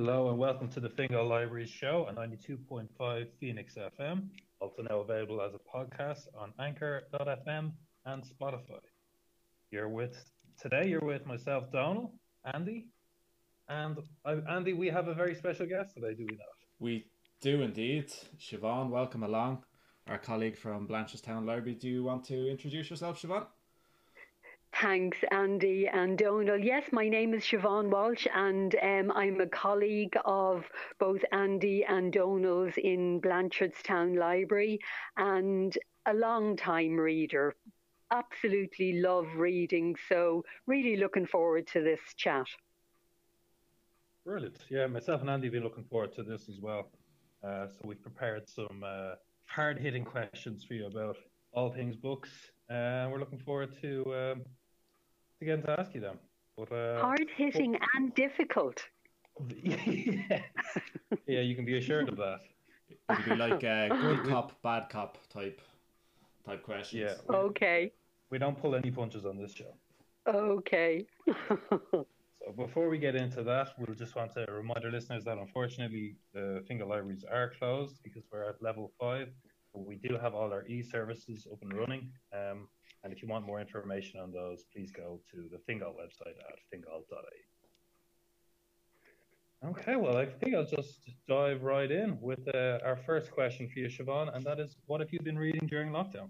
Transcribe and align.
Hello 0.00 0.30
and 0.30 0.38
welcome 0.38 0.68
to 0.68 0.78
the 0.78 0.88
Fingal 0.90 1.26
Libraries 1.26 1.68
show 1.68 2.06
on 2.08 2.14
92.5 2.14 3.26
Phoenix 3.40 3.74
FM, 3.74 4.28
also 4.60 4.82
now 4.88 5.00
available 5.00 5.42
as 5.42 5.54
a 5.54 5.58
podcast 5.58 6.28
on 6.38 6.52
Anchor.fm 6.60 7.72
and 8.06 8.22
Spotify. 8.22 8.78
You're 9.72 9.88
with 9.88 10.16
today. 10.56 10.86
You're 10.86 11.04
with 11.04 11.26
myself, 11.26 11.72
Domhnall, 11.72 12.12
Andy, 12.54 12.86
and 13.68 13.98
Andy. 14.48 14.72
We 14.72 14.86
have 14.86 15.08
a 15.08 15.14
very 15.14 15.34
special 15.34 15.66
guest 15.66 15.94
today, 15.94 16.14
do 16.14 16.26
we 16.30 16.36
not? 16.36 16.58
We 16.78 17.06
do 17.40 17.62
indeed. 17.62 18.12
Siobhan, 18.38 18.90
welcome 18.90 19.24
along. 19.24 19.64
Our 20.06 20.18
colleague 20.18 20.56
from 20.56 20.86
Blanchardstown 20.86 21.44
Library. 21.44 21.74
Do 21.74 21.88
you 21.88 22.04
want 22.04 22.22
to 22.26 22.48
introduce 22.48 22.88
yourself, 22.88 23.20
Siobhan? 23.20 23.46
Thanks, 24.74 25.18
Andy 25.32 25.88
and 25.88 26.16
Domhnall. 26.16 26.58
Yes, 26.58 26.84
my 26.92 27.08
name 27.08 27.34
is 27.34 27.42
Siobhan 27.42 27.90
Walshe, 27.90 28.28
and 28.32 28.76
um, 28.80 29.16
I'm 29.16 29.40
a 29.40 29.46
colleague 29.46 30.16
of 30.24 30.64
both 31.00 31.20
Andy 31.32 31.84
and 31.88 32.12
Domhnall's 32.12 32.74
in 32.76 33.20
Blanchardstown 33.20 34.16
Library 34.16 34.78
and 35.16 35.76
a 36.06 36.14
long 36.14 36.56
time 36.56 36.96
reader. 36.96 37.56
Absolutely 38.12 39.00
love 39.00 39.26
reading, 39.36 39.96
so 40.08 40.44
really 40.66 40.96
looking 40.96 41.26
forward 41.26 41.66
to 41.68 41.82
this 41.82 42.00
chat. 42.16 42.46
Brilliant. 44.24 44.58
Yeah, 44.68 44.86
myself 44.86 45.22
and 45.22 45.30
Andy 45.30 45.46
have 45.46 45.54
been 45.54 45.64
looking 45.64 45.84
forward 45.84 46.14
to 46.14 46.22
this 46.22 46.48
as 46.48 46.60
well. 46.60 46.90
Uh, 47.42 47.66
so 47.66 47.80
we've 47.84 48.02
prepared 48.02 48.48
some 48.48 48.84
uh, 48.84 49.14
hard 49.46 49.78
hitting 49.78 50.04
questions 50.04 50.62
for 50.62 50.74
you 50.74 50.86
about 50.86 51.16
all 51.52 51.72
things 51.72 51.96
books. 51.96 52.30
Uh, 52.70 53.08
we're 53.10 53.18
looking 53.18 53.38
forward 53.38 53.70
to 53.80 54.04
um, 54.14 54.42
to 55.38 55.44
getting 55.44 55.64
to 55.64 55.80
ask 55.80 55.94
you 55.94 56.00
them. 56.00 56.18
But, 56.56 56.72
uh, 56.72 57.00
Hard 57.00 57.26
hitting 57.36 57.72
but, 57.72 57.82
and 57.94 58.14
difficult. 58.14 58.82
yes. 59.62 59.78
yeah, 61.26 61.40
you 61.40 61.54
can 61.54 61.64
be 61.64 61.78
assured 61.78 62.08
of 62.08 62.16
that. 62.16 62.40
It'd 63.10 63.24
be 63.24 63.36
like 63.36 63.62
a 63.62 63.88
good 63.90 64.24
cop, 64.24 64.60
bad 64.62 64.88
cop 64.90 65.18
type 65.28 65.60
type 66.44 66.62
questions. 66.62 67.02
Yeah. 67.02 67.14
We, 67.28 67.36
okay. 67.36 67.92
We 68.30 68.38
don't 68.38 68.60
pull 68.60 68.74
any 68.74 68.90
punches 68.90 69.24
on 69.24 69.36
this 69.36 69.52
show. 69.52 69.74
Okay. 70.26 71.06
so 71.48 72.06
before 72.56 72.88
we 72.88 72.98
get 72.98 73.14
into 73.14 73.42
that, 73.44 73.68
we'll 73.78 73.96
just 73.96 74.16
want 74.16 74.32
to 74.34 74.46
remind 74.50 74.84
our 74.84 74.90
listeners 74.90 75.24
that 75.24 75.38
unfortunately 75.38 76.16
the 76.34 76.62
Fingal 76.66 76.88
libraries 76.88 77.24
are 77.30 77.52
closed 77.58 78.00
because 78.02 78.24
we're 78.32 78.48
at 78.48 78.60
level 78.62 78.92
five. 79.00 79.28
But 79.72 79.86
we 79.86 79.96
do 79.96 80.16
have 80.20 80.34
all 80.34 80.52
our 80.52 80.66
e-services 80.66 81.46
up 81.50 81.58
and 81.62 81.72
running. 81.72 82.10
Um, 82.32 82.68
and 83.04 83.12
if 83.12 83.22
you 83.22 83.28
want 83.28 83.46
more 83.46 83.60
information 83.60 84.20
on 84.20 84.32
those, 84.32 84.64
please 84.72 84.90
go 84.90 85.20
to 85.30 85.48
the 85.50 85.58
Fingal 85.66 85.92
website 85.92 86.38
at 86.48 86.58
fingal.ie. 86.70 87.44
Okay, 89.64 89.96
well, 89.96 90.16
I 90.16 90.26
think 90.26 90.54
I'll 90.54 90.64
just 90.64 91.10
dive 91.28 91.64
right 91.64 91.90
in 91.90 92.20
with 92.20 92.46
uh, 92.54 92.78
our 92.84 92.96
first 92.96 93.32
question 93.32 93.68
for 93.68 93.80
you, 93.80 93.88
Siobhan, 93.88 94.34
and 94.34 94.44
that 94.44 94.60
is 94.60 94.76
what 94.86 95.00
have 95.00 95.12
you 95.12 95.20
been 95.20 95.38
reading 95.38 95.66
during 95.66 95.90
lockdown? 95.90 96.28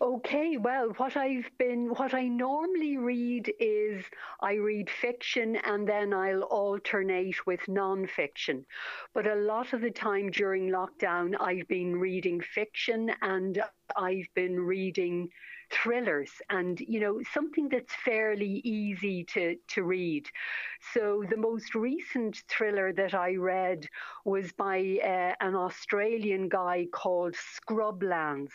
Okay, 0.00 0.58
well, 0.58 0.90
what 0.98 1.16
I've 1.16 1.50
been, 1.58 1.88
what 1.88 2.14
I 2.14 2.28
normally 2.28 2.98
read 2.98 3.52
is 3.58 4.04
I 4.40 4.54
read 4.54 4.88
fiction 4.88 5.56
and 5.56 5.88
then 5.88 6.12
I'll 6.12 6.42
alternate 6.42 7.44
with 7.46 7.66
non-fiction. 7.66 8.64
But 9.12 9.26
a 9.26 9.34
lot 9.34 9.72
of 9.72 9.80
the 9.80 9.90
time 9.90 10.30
during 10.30 10.68
lockdown, 10.68 11.34
I've 11.40 11.66
been 11.66 11.98
reading 11.98 12.40
fiction 12.40 13.10
and 13.22 13.60
I've 13.96 14.28
been 14.34 14.60
reading 14.60 15.30
thrillers 15.70 16.30
and 16.50 16.80
you 16.80 17.00
know 17.00 17.20
something 17.32 17.68
that's 17.68 17.94
fairly 18.04 18.60
easy 18.64 19.24
to 19.24 19.56
to 19.68 19.82
read 19.82 20.28
so 20.92 21.24
the 21.30 21.36
most 21.36 21.74
recent 21.74 22.42
thriller 22.48 22.92
that 22.92 23.14
i 23.14 23.34
read 23.34 23.86
was 24.24 24.52
by 24.52 24.78
uh, 25.04 25.34
an 25.46 25.54
australian 25.54 26.48
guy 26.48 26.86
called 26.92 27.34
scrublands 27.34 28.52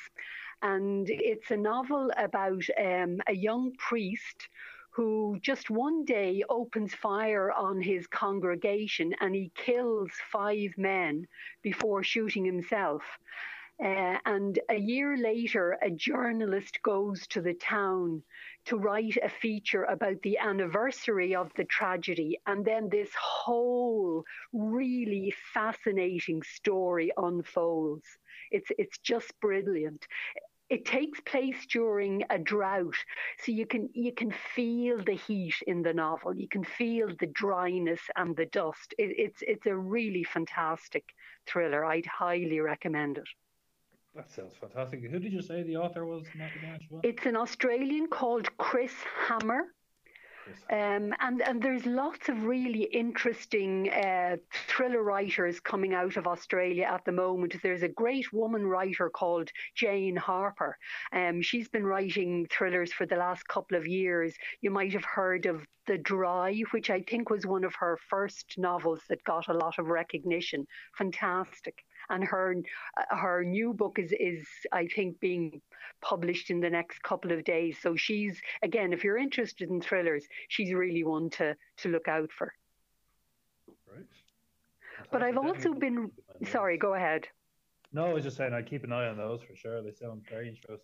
and 0.62 1.08
it's 1.10 1.52
a 1.52 1.58
novel 1.58 2.10
about 2.18 2.64
um, 2.80 3.20
a 3.28 3.36
young 3.36 3.74
priest 3.78 4.48
who 4.92 5.38
just 5.42 5.70
one 5.70 6.06
day 6.06 6.44
opens 6.50 6.94
fire 6.94 7.52
on 7.52 7.82
his 7.82 8.06
congregation 8.08 9.14
and 9.20 9.34
he 9.34 9.52
kills 9.56 10.12
five 10.32 10.70
men 10.78 11.28
before 11.64 12.04
shooting 12.04 12.46
himself. 12.46 13.02
Uh, 13.82 14.18
and 14.26 14.60
a 14.70 14.78
year 14.78 15.18
later, 15.18 15.78
a 15.82 15.90
journalist 15.90 16.82
goes 16.84 17.26
to 17.28 17.42
the 17.42 17.56
town 17.56 18.24
to 18.66 18.78
write 18.78 19.18
a 19.22 19.30
feature 19.30 19.84
about 19.86 20.22
the 20.22 20.38
anniversary 20.38 21.36
of 21.36 21.52
the 21.56 21.66
tragedy. 21.66 22.40
And 22.46 22.64
then 22.64 22.88
this 22.90 23.10
whole 23.20 24.24
really 24.54 25.34
fascinating 25.54 26.44
story 26.44 27.12
unfolds. 27.18 28.06
It's, 28.52 28.72
it's 28.78 29.00
just 29.00 29.38
brilliant. 29.42 30.06
It 30.70 30.86
takes 30.86 31.20
place 31.22 31.66
during 31.66 32.24
a 32.30 32.38
drought. 32.40 32.96
So 33.44 33.52
you 33.52 33.66
can 33.66 33.90
you 33.94 34.14
can 34.14 34.32
feel 34.56 35.04
the 35.04 35.16
heat 35.16 35.56
in 35.68 35.84
the 35.84 35.94
novel. 35.94 36.36
You 36.36 36.48
can 36.48 36.64
feel 36.64 37.10
the 37.20 37.28
dryness 37.28 38.02
and 38.16 38.36
the 38.36 38.46
dust. 38.46 38.96
It, 38.98 39.14
it's 39.18 39.44
it's 39.46 39.66
a 39.68 39.76
really 39.76 40.24
fantastic 40.24 41.04
thriller. 41.46 41.86
I'd 41.86 42.06
highly 42.06 42.60
recommend 42.60 43.18
it 43.18 43.28
that 44.16 44.30
sounds 44.32 44.54
fantastic. 44.60 45.02
Who 45.04 45.20
did 45.20 45.34
you 45.34 45.42
say 45.42 45.64
the 45.64 45.78
author 45.78 46.06
was? 46.06 46.24
It's 47.04 47.26
an 47.26 47.36
Australian 47.36 48.08
called 48.08 48.56
Chris 48.58 48.94
Hammer. 49.28 49.74
Um, 50.70 51.14
and 51.22 51.42
and 51.42 51.62
there's 51.62 51.86
lots 51.86 52.28
of 52.28 52.44
really 52.44 52.84
interesting 52.84 53.90
uh, 53.90 54.36
thriller 54.68 55.02
writers 55.02 55.60
coming 55.62 55.94
out 55.94 56.18
of 56.18 56.28
Australia 56.28 56.84
at 56.84 57.06
the 57.06 57.14
moment. 57.14 57.56
There's 57.64 57.84
a 57.84 57.88
great 57.88 58.32
woman 58.34 58.66
writer 58.66 59.10
called 59.10 59.50
Jane 59.76 60.18
Harper. 60.18 60.78
Um, 61.14 61.42
she's 61.42 61.70
been 61.70 61.86
writing 61.86 62.48
thrillers 62.52 62.92
for 62.92 63.06
the 63.06 63.16
last 63.16 63.48
couple 63.48 63.78
of 63.78 63.88
years. 63.88 64.34
You 64.62 64.72
might 64.72 64.92
have 64.94 65.06
heard 65.06 65.46
of 65.46 65.66
The 65.88 65.98
Dry, 65.98 66.62
which 66.72 66.90
I 66.90 67.02
think 67.02 67.30
was 67.30 67.46
one 67.46 67.64
of 67.64 67.76
her 67.76 67.98
first 68.10 68.56
novels 68.58 69.02
that 69.08 69.24
got 69.24 69.48
a 69.48 69.54
lot 69.54 69.80
of 69.80 69.88
recognition. 69.88 70.68
Fantastic 70.98 71.86
and 72.10 72.24
her 72.24 72.56
uh, 72.98 73.16
her 73.16 73.44
new 73.44 73.74
book 73.74 74.00
is 74.00 74.14
is 74.20 74.48
I 74.72 74.88
think 74.88 75.20
being 75.20 75.62
published 76.02 76.50
in 76.50 76.60
the 76.60 76.70
next 76.70 77.02
couple 77.04 77.32
of 77.32 77.44
days. 77.44 77.78
So 77.82 77.96
she's 77.96 78.42
again, 78.62 78.94
if 78.94 79.04
you're 79.04 79.18
interested 79.18 79.70
in 79.70 79.82
thrillers, 79.82 80.26
she's 80.48 80.74
really 80.74 81.04
one 81.04 81.30
to 81.32 81.56
to 81.78 81.90
look 81.90 82.08
out 82.08 82.32
for. 82.32 82.54
Right. 83.94 84.06
But 85.12 85.24
I've 85.24 85.38
also 85.38 85.74
been 85.74 86.12
sorry. 86.46 86.78
Go 86.78 86.94
ahead. 86.94 87.28
No, 87.92 88.08
I 88.08 88.14
was 88.14 88.24
just 88.24 88.38
saying 88.38 88.54
I 88.54 88.64
keep 88.64 88.84
an 88.84 88.92
eye 88.92 89.08
on 89.08 89.18
those 89.18 89.42
for 89.44 89.56
sure. 89.56 89.82
They 89.84 89.92
sound 89.92 90.24
very 90.30 90.50
interesting. 90.50 90.80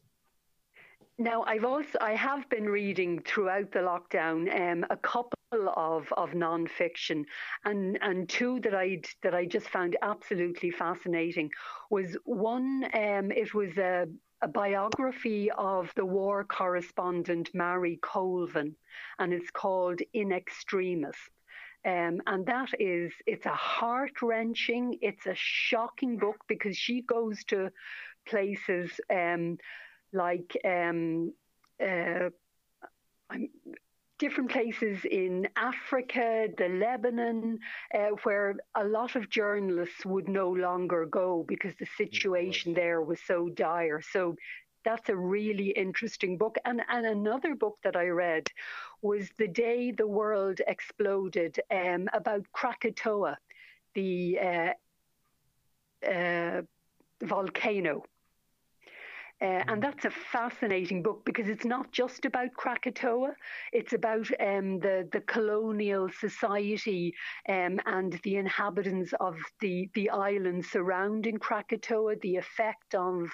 Now, 1.17 1.43
I've 1.43 1.65
also 1.65 1.97
I 1.99 2.13
have 2.13 2.47
been 2.49 2.65
reading 2.65 3.19
throughout 3.19 3.71
the 3.71 3.79
lockdown 3.79 4.47
um, 4.55 4.85
a 4.89 4.95
couple 4.95 5.38
of 5.51 6.11
of 6.15 6.31
nonfiction, 6.31 7.25
and 7.65 7.97
and 8.01 8.29
two 8.29 8.59
that 8.61 8.75
I 8.75 9.01
that 9.23 9.33
I 9.33 9.45
just 9.45 9.69
found 9.69 9.97
absolutely 10.01 10.71
fascinating 10.71 11.49
was 11.89 12.17
one. 12.25 12.85
Um, 12.93 13.31
it 13.31 13.53
was 13.53 13.77
a 13.77 14.07
a 14.41 14.47
biography 14.47 15.51
of 15.51 15.91
the 15.95 16.05
war 16.05 16.45
correspondent 16.45 17.49
Marie 17.53 17.99
Colvin, 18.01 18.75
and 19.17 19.33
it's 19.33 19.51
called 19.51 19.99
In 20.13 20.31
Extremis. 20.31 21.17
Um, 21.85 22.21
and 22.27 22.45
that 22.45 22.69
is, 22.77 23.13
it's 23.25 23.45
a 23.45 23.55
heart 23.55 24.21
wrenching, 24.21 24.97
it's 25.01 25.25
a 25.25 25.35
shocking 25.35 26.17
book 26.17 26.43
because 26.47 26.75
she 26.75 27.01
goes 27.01 27.43
to 27.45 27.69
places 28.27 28.91
um, 29.09 29.57
like 30.11 30.57
um, 30.65 31.33
uh, 31.81 32.29
different 34.19 34.51
places 34.51 34.99
in 35.09 35.47
Africa, 35.55 36.47
the 36.57 36.67
Lebanon, 36.67 37.59
uh, 37.95 38.09
where 38.23 38.57
a 38.75 38.83
lot 38.83 39.15
of 39.15 39.29
journalists 39.29 40.05
would 40.05 40.27
no 40.27 40.49
longer 40.49 41.05
go 41.05 41.45
because 41.47 41.73
the 41.79 41.87
situation 41.97 42.73
there 42.73 43.01
was 43.01 43.19
so 43.25 43.49
dire. 43.49 44.01
So 44.01 44.35
that's 44.83 45.09
a 45.09 45.15
really 45.15 45.69
interesting 45.69 46.37
book. 46.37 46.57
And, 46.65 46.81
and 46.89 47.05
another 47.05 47.55
book 47.55 47.77
that 47.83 47.95
I 47.95 48.07
read 48.07 48.47
was 49.01 49.29
The 49.37 49.47
Day 49.47 49.91
the 49.91 50.07
World 50.07 50.61
Exploded 50.67 51.59
um, 51.71 52.09
about 52.13 52.45
Krakatoa, 52.51 53.37
the 53.95 54.39
uh, 54.39 56.09
uh, 56.09 56.61
volcano. 57.21 58.03
Uh, 59.41 59.63
and 59.69 59.81
that's 59.81 60.03
a 60.03 60.11
fascinating 60.11 61.01
book 61.01 61.23
because 61.25 61.47
it's 61.47 61.63
not 61.63 61.91
just 61.93 62.25
about 62.25 62.53
Krakatoa. 62.55 63.33
It's 63.71 63.93
about 63.93 64.29
um, 64.41 64.79
the 64.79 65.07
the 65.13 65.21
colonial 65.21 66.09
society 66.09 67.13
um, 67.47 67.79
and 67.85 68.19
the 68.23 68.35
inhabitants 68.35 69.13
of 69.19 69.37
the 69.61 69.89
the 69.93 70.09
island 70.09 70.65
surrounding 70.65 71.37
Krakatoa, 71.37 72.17
the 72.21 72.35
effect 72.35 72.95
of 72.95 73.29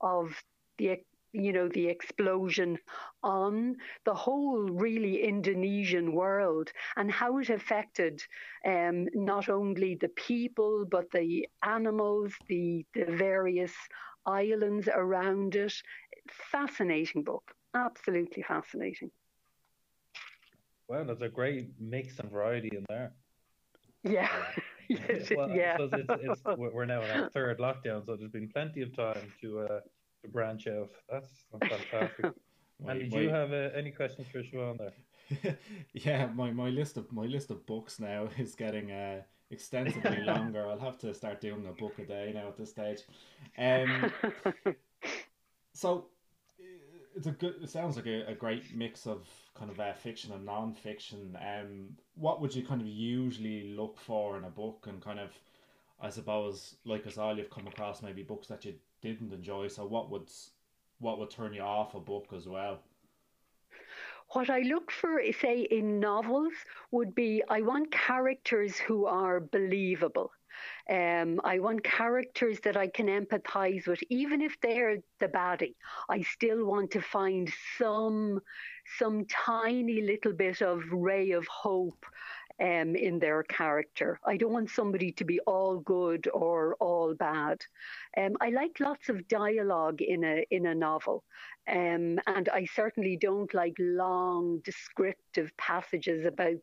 of 0.00 0.34
the 0.78 0.98
you 1.32 1.52
know, 1.52 1.68
the 1.68 1.86
explosion 1.86 2.76
on 3.22 3.76
the 4.04 4.14
whole 4.14 4.62
really 4.62 5.22
Indonesian 5.22 6.12
world 6.12 6.72
and 6.96 7.10
how 7.10 7.38
it 7.38 7.50
affected 7.50 8.20
um, 8.66 9.06
not 9.14 9.48
only 9.48 9.94
the 9.94 10.08
people 10.08 10.84
but 10.90 11.10
the 11.12 11.46
animals, 11.62 12.32
the 12.48 12.84
the 12.94 13.04
various 13.04 13.72
islands 14.26 14.88
around 14.92 15.56
it. 15.56 15.74
Fascinating 16.30 17.22
book, 17.22 17.52
absolutely 17.74 18.42
fascinating. 18.42 19.10
Well, 20.88 21.04
there's 21.04 21.22
a 21.22 21.28
great 21.28 21.70
mix 21.78 22.18
and 22.18 22.30
variety 22.30 22.70
in 22.76 22.84
there. 22.88 23.12
Yeah. 24.02 24.28
well, 25.36 25.50
yeah. 25.50 25.76
it's, 25.78 25.94
it's, 26.22 26.42
we're 26.56 26.84
now 26.84 27.02
in 27.02 27.10
our 27.10 27.30
third 27.30 27.58
lockdown, 27.58 28.04
so 28.04 28.16
there's 28.16 28.32
been 28.32 28.48
plenty 28.48 28.82
of 28.82 28.94
time 28.96 29.32
to 29.40 29.60
uh, 29.60 29.80
to 30.22 30.28
branch 30.28 30.66
out. 30.66 30.90
That's 31.08 31.28
fantastic. 31.52 32.24
and 32.86 32.98
did 32.98 33.12
you 33.12 33.28
have 33.28 33.52
uh, 33.52 33.70
any 33.74 33.90
questions 33.90 34.26
for 34.32 34.42
Siobhan 34.42 34.78
there? 34.78 35.56
yeah, 35.92 36.26
my, 36.34 36.50
my 36.50 36.68
list 36.68 36.96
of 36.96 37.10
my 37.12 37.24
list 37.24 37.50
of 37.50 37.64
books 37.66 38.00
now 38.00 38.28
is 38.36 38.54
getting 38.54 38.90
uh, 38.90 39.22
extensively 39.50 40.20
longer. 40.24 40.66
I'll 40.66 40.78
have 40.78 40.98
to 40.98 41.14
start 41.14 41.40
doing 41.40 41.66
a 41.66 41.72
book 41.72 41.98
a 41.98 42.04
day 42.04 42.32
now 42.34 42.48
at 42.48 42.56
this 42.56 42.70
stage. 42.70 43.00
Um, 43.58 44.12
so 45.72 46.06
it's 47.16 47.26
a 47.26 47.32
good. 47.32 47.56
It 47.62 47.70
sounds 47.70 47.96
like 47.96 48.06
a, 48.06 48.30
a 48.30 48.34
great 48.34 48.74
mix 48.74 49.06
of 49.06 49.28
kind 49.54 49.70
of 49.70 49.78
uh, 49.80 49.92
fiction 49.92 50.32
and 50.32 50.44
non-fiction. 50.44 51.36
Um, 51.40 51.96
what 52.14 52.40
would 52.40 52.54
you 52.54 52.64
kind 52.64 52.80
of 52.80 52.86
usually 52.86 53.74
look 53.74 53.98
for 54.00 54.38
in 54.38 54.44
a 54.44 54.50
book, 54.50 54.86
and 54.88 55.02
kind 55.02 55.18
of, 55.18 55.30
I 56.00 56.10
suppose, 56.10 56.76
like 56.84 57.06
us 57.06 57.18
all, 57.18 57.36
you've 57.36 57.50
come 57.50 57.66
across 57.66 58.02
maybe 58.02 58.22
books 58.22 58.48
that 58.48 58.64
you 58.64 58.74
didn't 59.02 59.32
enjoy. 59.32 59.68
So 59.68 59.86
what 59.86 60.10
would 60.10 60.30
what 60.98 61.18
would 61.18 61.30
turn 61.30 61.54
you 61.54 61.62
off 61.62 61.94
a 61.94 62.00
book 62.00 62.28
as 62.34 62.46
well? 62.46 62.80
What 64.32 64.48
I 64.48 64.60
look 64.60 64.90
for, 64.92 65.20
say, 65.32 65.62
in 65.62 65.98
novels 66.00 66.52
would 66.92 67.14
be 67.14 67.42
I 67.48 67.62
want 67.62 67.90
characters 67.90 68.78
who 68.78 69.06
are 69.06 69.40
believable. 69.40 70.30
Um, 70.88 71.40
I 71.44 71.58
want 71.58 71.84
characters 71.84 72.60
that 72.60 72.76
I 72.76 72.88
can 72.88 73.06
empathize 73.06 73.86
with, 73.86 74.00
even 74.08 74.40
if 74.40 74.60
they're 74.60 74.98
the 75.18 75.28
baddie. 75.28 75.76
I 76.08 76.22
still 76.22 76.64
want 76.64 76.90
to 76.92 77.00
find 77.00 77.52
some 77.78 78.40
some 78.98 79.24
tiny 79.26 80.00
little 80.02 80.32
bit 80.32 80.60
of 80.62 80.82
ray 80.92 81.30
of 81.32 81.46
hope 81.46 82.04
um, 82.60 82.94
in 82.94 83.18
their 83.18 83.42
character. 83.44 84.20
I 84.24 84.36
don't 84.36 84.52
want 84.52 84.70
somebody 84.70 85.12
to 85.12 85.24
be 85.24 85.40
all 85.40 85.78
good 85.78 86.28
or 86.32 86.76
all 86.80 87.14
bad. 87.14 87.58
Um, 88.16 88.36
I 88.40 88.50
like 88.50 88.80
lots 88.80 89.08
of 89.08 89.26
dialogue 89.28 90.02
in 90.02 90.24
a 90.24 90.44
in 90.50 90.66
a 90.66 90.74
novel, 90.74 91.24
um, 91.68 92.18
and 92.26 92.48
I 92.52 92.66
certainly 92.74 93.16
don't 93.16 93.52
like 93.54 93.76
long 93.78 94.60
descriptive 94.64 95.56
passages 95.56 96.24
about, 96.26 96.56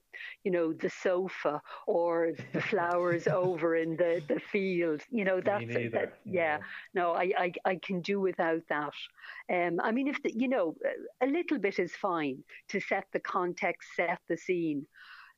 you 0.43 0.51
know, 0.51 0.73
the 0.73 0.89
sofa 0.89 1.61
or 1.87 2.33
the 2.53 2.61
flowers 2.61 3.27
over 3.27 3.75
in 3.75 3.95
the, 3.95 4.21
the 4.27 4.39
field. 4.39 5.01
You 5.09 5.23
know, 5.25 5.41
that's 5.41 5.65
that, 5.93 6.13
yeah. 6.25 6.59
No, 6.93 7.13
I, 7.13 7.31
I 7.37 7.51
I 7.65 7.75
can 7.81 8.01
do 8.01 8.19
without 8.19 8.63
that. 8.69 8.93
Um, 9.51 9.79
I 9.81 9.91
mean, 9.91 10.07
if 10.07 10.21
the, 10.21 10.33
you 10.35 10.49
know, 10.49 10.75
a 11.21 11.25
little 11.27 11.57
bit 11.57 11.79
is 11.79 11.95
fine 11.95 12.43
to 12.69 12.79
set 12.79 13.05
the 13.13 13.19
context, 13.19 13.89
set 13.95 14.19
the 14.27 14.37
scene. 14.37 14.85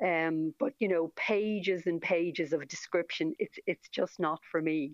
Um, 0.04 0.54
but 0.60 0.74
you 0.80 0.88
know, 0.88 1.12
pages 1.16 1.84
and 1.88 2.02
pages 2.02 2.54
of 2.54 2.68
description, 2.68 3.34
it's 3.40 3.60
it's 3.68 3.90
just 3.90 4.20
not 4.20 4.40
for 4.52 4.62
me. 4.62 4.94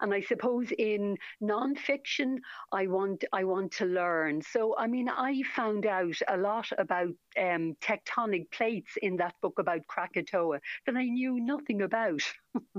And 0.00 0.12
I 0.12 0.20
suppose 0.20 0.72
in 0.78 1.16
nonfiction, 1.42 2.38
I 2.72 2.86
want 2.86 3.24
I 3.32 3.44
want 3.44 3.72
to 3.72 3.86
learn. 3.86 4.42
So 4.42 4.76
I 4.76 4.86
mean, 4.86 5.08
I 5.08 5.42
found 5.54 5.86
out 5.86 6.16
a 6.28 6.36
lot 6.36 6.68
about 6.78 7.14
um, 7.38 7.76
tectonic 7.80 8.50
plates 8.50 8.92
in 9.02 9.16
that 9.16 9.34
book 9.42 9.58
about 9.58 9.86
Krakatoa 9.88 10.60
that 10.86 10.96
I 10.96 11.04
knew 11.04 11.40
nothing 11.40 11.82
about. 11.82 12.22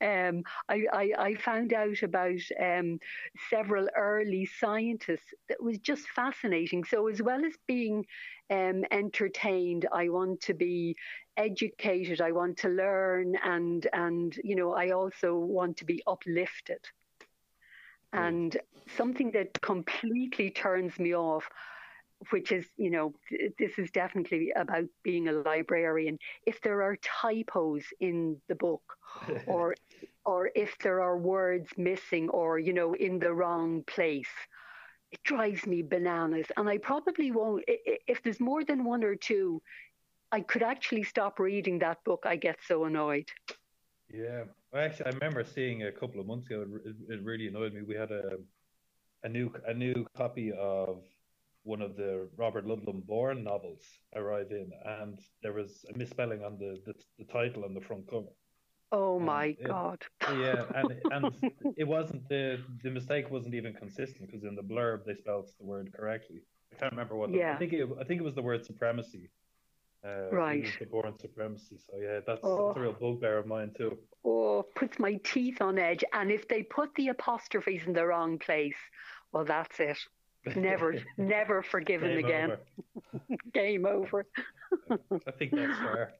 um, 0.00 0.42
I, 0.68 0.86
I, 0.92 1.12
I, 1.18 1.34
found 1.34 1.72
out 1.72 2.02
about 2.02 2.40
um, 2.58 2.98
several 3.50 3.86
early 3.96 4.46
scientists 4.46 5.34
that 5.48 5.62
was 5.62 5.78
just 5.78 6.08
fascinating. 6.08 6.84
So 6.84 7.08
as 7.08 7.20
well 7.20 7.44
as 7.44 7.52
being 7.66 8.06
um, 8.50 8.84
entertained, 8.90 9.86
I 9.92 10.08
want 10.08 10.40
to 10.42 10.54
be 10.54 10.96
educated. 11.44 12.20
I 12.20 12.32
want 12.32 12.56
to 12.58 12.68
learn, 12.68 13.36
and 13.44 13.86
and 13.92 14.36
you 14.44 14.56
know, 14.56 14.74
I 14.74 14.90
also 14.90 15.36
want 15.36 15.76
to 15.78 15.84
be 15.84 16.02
uplifted. 16.06 16.80
And 18.12 18.56
something 18.96 19.30
that 19.32 19.60
completely 19.60 20.50
turns 20.50 20.98
me 20.98 21.14
off 21.14 21.48
which 22.30 22.52
is, 22.52 22.66
you 22.76 22.90
know, 22.90 23.14
this 23.58 23.78
is 23.78 23.90
definitely 23.90 24.52
about 24.54 24.84
being 25.02 25.28
a 25.28 25.32
librarian. 25.32 26.18
If 26.46 26.60
there 26.60 26.82
are 26.82 26.96
typos 26.96 27.82
in 28.00 28.36
the 28.48 28.54
book, 28.54 28.82
or 29.46 29.74
or 30.26 30.50
if 30.54 30.76
there 30.78 31.00
are 31.00 31.16
words 31.16 31.70
missing, 31.76 32.28
or 32.28 32.58
you 32.58 32.74
know, 32.74 32.94
in 32.94 33.18
the 33.18 33.32
wrong 33.32 33.82
place, 33.86 34.28
it 35.10 35.22
drives 35.22 35.66
me 35.66 35.82
bananas. 35.82 36.46
And 36.56 36.68
I 36.68 36.78
probably 36.78 37.30
won't. 37.30 37.64
If 37.66 38.22
there's 38.22 38.40
more 38.40 38.64
than 38.64 38.84
one 38.84 39.02
or 39.02 39.16
two, 39.16 39.62
I 40.32 40.40
could 40.40 40.62
actually 40.62 41.02
stop 41.02 41.38
reading 41.38 41.78
that 41.80 42.02
book. 42.04 42.24
I 42.26 42.36
get 42.36 42.58
so 42.66 42.84
annoyed. 42.84 43.28
Yeah, 44.12 44.44
well, 44.72 44.84
actually, 44.84 45.06
I 45.06 45.10
remember 45.10 45.44
seeing 45.44 45.84
a 45.84 45.92
couple 45.92 46.20
of 46.20 46.26
months 46.26 46.46
ago. 46.46 46.64
It, 46.84 46.96
it 47.08 47.22
really 47.22 47.48
annoyed 47.48 47.74
me. 47.74 47.82
We 47.82 47.94
had 47.94 48.10
a 48.10 48.38
a 49.22 49.28
new 49.28 49.52
a 49.66 49.74
new 49.74 50.06
copy 50.16 50.52
of 50.52 51.02
one 51.64 51.82
of 51.82 51.96
the 51.96 52.28
Robert 52.36 52.66
Ludlum 52.66 53.06
Bourne 53.06 53.44
novels 53.44 53.82
arrive 54.16 54.50
in, 54.50 54.70
and 54.84 55.18
there 55.42 55.52
was 55.52 55.84
a 55.94 55.98
misspelling 55.98 56.42
on 56.42 56.56
the, 56.58 56.80
the, 56.86 56.94
the 57.18 57.24
title 57.24 57.64
on 57.64 57.74
the 57.74 57.80
front 57.80 58.08
cover. 58.08 58.32
Oh 58.92 59.16
and 59.16 59.26
my 59.26 59.44
it, 59.58 59.66
god! 59.66 60.02
yeah, 60.32 60.64
and 60.74 61.00
and 61.12 61.52
it 61.76 61.86
wasn't 61.86 62.28
the 62.28 62.60
the 62.82 62.90
mistake 62.90 63.30
wasn't 63.30 63.54
even 63.54 63.74
consistent 63.74 64.26
because 64.26 64.44
in 64.44 64.56
the 64.56 64.62
blurb 64.62 65.04
they 65.04 65.14
spelled 65.14 65.48
the 65.58 65.66
word 65.66 65.92
correctly. 65.92 66.40
I 66.72 66.76
can't 66.76 66.92
remember 66.92 67.16
what. 67.16 67.30
Yeah. 67.30 67.50
The, 67.50 67.54
I 67.54 67.58
think 67.58 67.72
it 67.72 67.88
I 68.00 68.04
think 68.04 68.20
it 68.20 68.24
was 68.24 68.34
the 68.34 68.42
word 68.42 68.64
supremacy. 68.64 69.28
Uh, 70.04 70.30
right. 70.30 70.66
The 70.78 70.86
Bourne 70.86 71.18
supremacy. 71.18 71.78
So 71.78 71.98
yeah, 71.98 72.20
that's, 72.26 72.40
oh. 72.42 72.68
that's 72.68 72.78
a 72.78 72.80
real 72.80 72.92
bugbear 72.92 73.38
of 73.38 73.46
mine 73.46 73.72
too. 73.76 73.98
Oh, 74.24 74.64
puts 74.74 74.98
my 74.98 75.14
teeth 75.24 75.60
on 75.60 75.78
edge. 75.78 76.04
And 76.12 76.30
if 76.30 76.48
they 76.48 76.62
put 76.62 76.94
the 76.94 77.08
apostrophes 77.08 77.82
in 77.86 77.92
the 77.92 78.06
wrong 78.06 78.38
place, 78.38 78.76
well, 79.32 79.44
that's 79.44 79.78
it. 79.78 79.98
Never, 80.56 80.96
never 81.18 81.62
forgiven 81.62 82.10
Game 82.10 82.24
again. 82.24 82.50
Over. 82.50 83.36
Game 83.52 83.86
over. 83.86 84.26
I 85.26 85.30
think 85.32 85.52
that's 85.52 85.78
fair. 85.78 86.12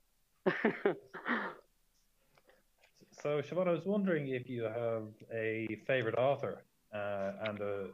so, 3.23 3.41
Siobhan, 3.41 3.69
I 3.69 3.73
was 3.73 3.87
wondering 3.87 4.29
if 4.29 4.49
you 4.49 4.65
have 4.65 5.05
a 5.33 5.81
favorite 5.87 6.19
author 6.19 6.65
uh, 6.95 7.33
and 7.47 7.61
a 7.61 7.87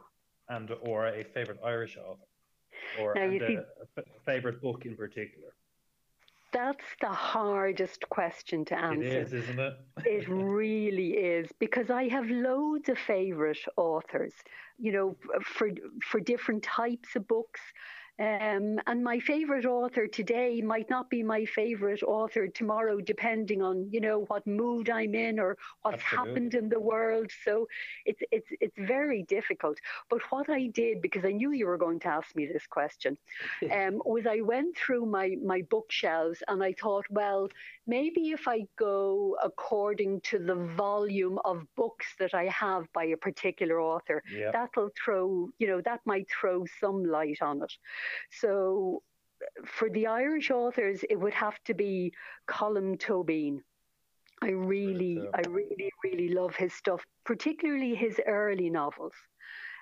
and 0.49 0.71
or 0.81 1.07
a 1.07 1.23
favorite 1.23 1.59
Irish 1.63 1.97
author, 1.97 2.23
or 3.01 3.13
now, 3.15 3.21
and 3.21 3.41
a, 3.41 3.65
a 3.97 4.03
favorite 4.25 4.61
book 4.61 4.85
in 4.85 4.95
particular. 4.95 5.49
That's 6.51 6.95
the 7.01 7.09
hardest 7.09 8.09
question 8.09 8.65
to 8.65 8.75
answer. 8.77 9.03
It 9.03 9.23
is, 9.27 9.33
isn't 9.33 9.59
it? 9.59 9.73
it 10.05 10.27
really 10.29 11.11
is 11.13 11.51
because 11.59 11.89
I 11.89 12.07
have 12.09 12.29
loads 12.29 12.89
of 12.89 12.97
favorite 12.97 13.59
authors, 13.77 14.33
you 14.77 14.91
know, 14.91 15.17
for 15.43 15.69
for 16.03 16.19
different 16.19 16.63
types 16.63 17.15
of 17.15 17.27
books. 17.27 17.61
Um, 18.19 18.79
and 18.87 19.03
my 19.03 19.19
favorite 19.19 19.65
author 19.65 20.07
today 20.07 20.59
might 20.61 20.89
not 20.89 21.07
be 21.07 21.21
my 21.21 21.45
favorite 21.45 22.01
author 22.01 22.47
tomorrow, 22.47 22.99
depending 22.99 23.61
on 23.61 23.89
you 23.91 24.01
know 24.01 24.25
what 24.27 24.47
mood 24.47 24.89
I'm 24.89 25.13
in 25.13 25.39
or 25.39 25.55
what's 25.83 26.01
Absolutely. 26.01 26.29
happened 26.29 26.53
in 26.55 26.69
the 26.69 26.79
world. 26.79 27.29
So 27.45 27.67
it's 28.05 28.21
it's 28.31 28.47
it's 28.59 28.77
very 28.77 29.21
difficult. 29.23 29.77
But 30.09 30.21
what 30.31 30.49
I 30.49 30.67
did, 30.67 31.01
because 31.01 31.25
I 31.25 31.31
knew 31.31 31.51
you 31.51 31.67
were 31.67 31.77
going 31.77 31.99
to 32.01 32.07
ask 32.07 32.35
me 32.35 32.47
this 32.47 32.65
question, 32.65 33.17
um, 33.71 34.01
was 34.03 34.25
I 34.25 34.41
went 34.41 34.75
through 34.75 35.05
my 35.05 35.35
my 35.43 35.61
bookshelves 35.69 36.41
and 36.47 36.63
I 36.63 36.73
thought, 36.73 37.05
well, 37.11 37.49
maybe 37.85 38.31
if 38.31 38.47
I 38.47 38.65
go 38.77 39.37
according 39.43 40.21
to 40.21 40.39
the 40.39 40.55
volume 40.55 41.37
of 41.45 41.67
books 41.75 42.07
that 42.17 42.33
I 42.33 42.45
have 42.45 42.91
by 42.93 43.05
a 43.05 43.17
particular 43.17 43.79
author, 43.79 44.23
yep. 44.35 44.53
that'll 44.53 44.89
throw 45.03 45.49
you 45.59 45.67
know 45.67 45.81
that 45.81 46.01
might 46.05 46.27
throw 46.29 46.65
some 46.79 47.05
light 47.05 47.43
on 47.43 47.61
it. 47.61 47.73
So 48.31 49.01
for 49.65 49.89
the 49.89 50.07
Irish 50.07 50.51
authors, 50.51 51.03
it 51.09 51.19
would 51.19 51.33
have 51.33 51.59
to 51.65 51.73
be 51.73 52.13
Colm 52.47 52.97
Tóibín. 52.97 53.61
I 54.41 54.49
really, 54.49 55.27
I 55.33 55.41
really, 55.47 55.91
really 56.03 56.29
love 56.29 56.55
his 56.55 56.73
stuff, 56.73 57.03
particularly 57.25 57.95
his 57.95 58.19
early 58.27 58.69
novels. 58.69 59.13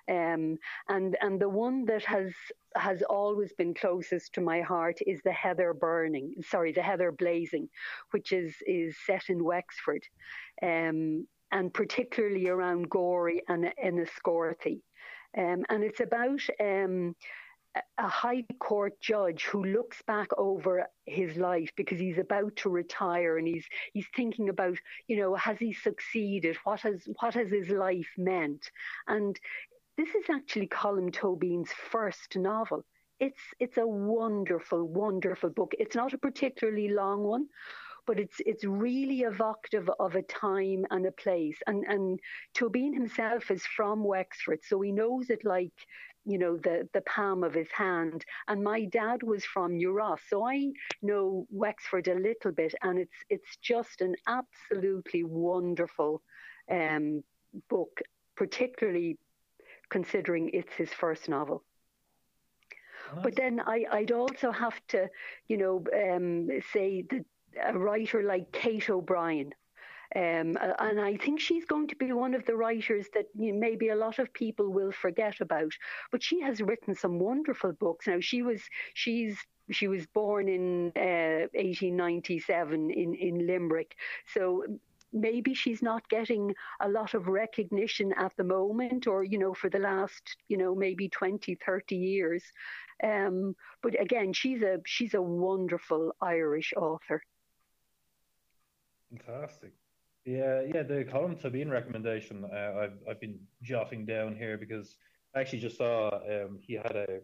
Um, 0.07 0.57
and 0.87 1.17
and 1.19 1.41
the 1.41 1.49
one 1.49 1.85
that 1.85 2.05
has 2.05 2.31
has 2.75 3.01
always 3.01 3.53
been 3.53 3.73
closest 3.73 4.33
to 4.33 4.41
my 4.41 4.61
heart 4.61 4.99
is 5.07 5.19
the 5.23 5.31
Heather 5.31 5.73
Burning, 5.73 6.35
sorry, 6.47 6.71
the 6.71 6.83
Heather 6.83 7.11
Blazing, 7.11 7.69
which 8.11 8.31
is 8.31 8.55
is 8.67 8.95
set 9.05 9.29
in 9.29 9.43
Wexford, 9.43 10.03
um, 10.61 11.27
and 11.51 11.73
particularly 11.73 12.47
around 12.47 12.89
Gorey 12.89 13.41
and 13.47 13.73
Enniscorthy. 13.83 14.81
um, 15.37 15.65
and 15.69 15.83
it's 15.83 16.01
about 16.01 16.41
um, 16.59 17.15
a 17.97 18.07
high 18.07 18.43
court 18.59 18.99
judge 19.01 19.43
who 19.43 19.63
looks 19.63 20.01
back 20.03 20.29
over 20.37 20.87
his 21.05 21.35
life 21.35 21.71
because 21.75 21.99
he's 21.99 22.17
about 22.17 22.55
to 22.57 22.69
retire 22.69 23.37
and 23.37 23.47
he's 23.47 23.65
he's 23.93 24.07
thinking 24.15 24.49
about 24.49 24.77
you 25.07 25.17
know 25.17 25.35
has 25.35 25.57
he 25.59 25.73
succeeded? 25.73 26.57
What 26.63 26.81
has 26.81 27.07
what 27.19 27.33
has 27.33 27.49
his 27.49 27.69
life 27.69 28.11
meant? 28.17 28.69
And 29.07 29.39
this 29.97 30.09
is 30.09 30.25
actually 30.29 30.67
Colm 30.67 31.11
Tóibín's 31.11 31.71
first 31.71 32.35
novel. 32.35 32.83
It's 33.19 33.41
it's 33.59 33.77
a 33.77 33.87
wonderful 33.87 34.87
wonderful 34.87 35.49
book. 35.49 35.73
It's 35.77 35.95
not 35.95 36.13
a 36.13 36.17
particularly 36.17 36.89
long 36.89 37.23
one 37.23 37.47
but 38.07 38.19
it's 38.19 38.35
it's 38.45 38.63
really 38.63 39.21
evocative 39.21 39.89
of 39.99 40.15
a 40.15 40.21
time 40.21 40.85
and 40.91 41.07
a 41.07 41.11
place. 41.11 41.57
And 41.65 41.83
and 41.85 42.19
Tóibín 42.55 42.93
himself 42.93 43.49
is 43.51 43.65
from 43.65 44.03
Wexford 44.03 44.59
so 44.63 44.79
he 44.81 44.91
knows 44.91 45.29
it 45.29 45.43
like 45.43 45.73
you 46.25 46.37
know, 46.37 46.57
the, 46.57 46.87
the 46.93 47.01
palm 47.01 47.43
of 47.43 47.53
his 47.53 47.71
hand. 47.71 48.25
And 48.47 48.63
my 48.63 48.85
dad 48.85 49.23
was 49.23 49.45
from 49.45 49.77
New 49.77 49.95
so 50.29 50.45
I 50.45 50.71
know 51.01 51.47
Wexford 51.49 52.07
a 52.07 52.15
little 52.15 52.51
bit, 52.51 52.73
and 52.81 52.99
it's 52.99 53.15
it's 53.29 53.57
just 53.61 54.01
an 54.01 54.15
absolutely 54.27 55.23
wonderful 55.23 56.21
um, 56.69 57.23
book, 57.69 58.01
particularly 58.35 59.17
considering 59.89 60.49
it's 60.53 60.73
his 60.73 60.89
first 60.89 61.29
novel. 61.29 61.63
Nice. 63.13 63.23
But 63.23 63.35
then 63.35 63.59
I, 63.59 63.85
I'd 63.91 64.11
also 64.11 64.51
have 64.51 64.79
to, 64.89 65.09
you 65.47 65.57
know, 65.57 65.83
um, 65.93 66.49
say 66.73 67.03
that 67.09 67.25
a 67.63 67.77
writer 67.77 68.23
like 68.23 68.51
Kate 68.51 68.89
O'Brien, 68.89 69.53
um, 70.15 70.57
and 70.79 70.99
I 70.99 71.17
think 71.17 71.39
she's 71.39 71.65
going 71.65 71.87
to 71.87 71.95
be 71.95 72.11
one 72.11 72.33
of 72.33 72.45
the 72.45 72.55
writers 72.55 73.07
that 73.13 73.25
you 73.35 73.53
know, 73.53 73.59
maybe 73.59 73.89
a 73.89 73.95
lot 73.95 74.19
of 74.19 74.33
people 74.33 74.71
will 74.71 74.91
forget 74.91 75.41
about. 75.41 75.71
But 76.11 76.23
she 76.23 76.41
has 76.41 76.61
written 76.61 76.95
some 76.95 77.19
wonderful 77.19 77.73
books. 77.73 78.07
Now 78.07 78.19
she 78.19 78.41
was 78.41 78.61
she's 78.93 79.37
she 79.71 79.87
was 79.87 80.05
born 80.07 80.47
in 80.47 80.91
uh, 80.95 81.47
1897 81.53 82.91
in 82.91 83.15
in 83.15 83.47
Limerick, 83.47 83.95
so 84.33 84.63
maybe 85.15 85.53
she's 85.53 85.81
not 85.81 86.07
getting 86.09 86.53
a 86.81 86.89
lot 86.89 87.13
of 87.13 87.27
recognition 87.27 88.13
at 88.17 88.33
the 88.37 88.43
moment 88.43 89.07
or 89.07 89.23
you 89.23 89.37
know 89.37 89.53
for 89.53 89.69
the 89.69 89.79
last 89.79 90.35
you 90.49 90.57
know 90.57 90.75
maybe 90.75 91.07
20 91.07 91.55
30 91.55 91.95
years 91.95 92.43
um, 93.03 93.55
but 93.81 93.99
again 93.99 94.33
she's 94.33 94.61
a 94.61 94.79
she's 94.85 95.13
a 95.13 95.21
wonderful 95.21 96.11
irish 96.21 96.73
author 96.75 97.21
fantastic 99.09 99.71
yeah, 100.25 100.61
yeah, 100.61 100.83
the 100.83 101.05
Colm 101.05 101.39
Tóibín 101.39 101.69
recommendation 101.69 102.45
uh, 102.45 102.73
I've 102.79 102.97
I've 103.09 103.21
been 103.21 103.39
jotting 103.61 104.05
down 104.05 104.35
here 104.35 104.57
because 104.57 104.97
I 105.35 105.41
actually 105.41 105.59
just 105.59 105.77
saw 105.77 106.09
um, 106.09 106.57
he 106.59 106.73
had 106.73 106.95
a 106.95 107.21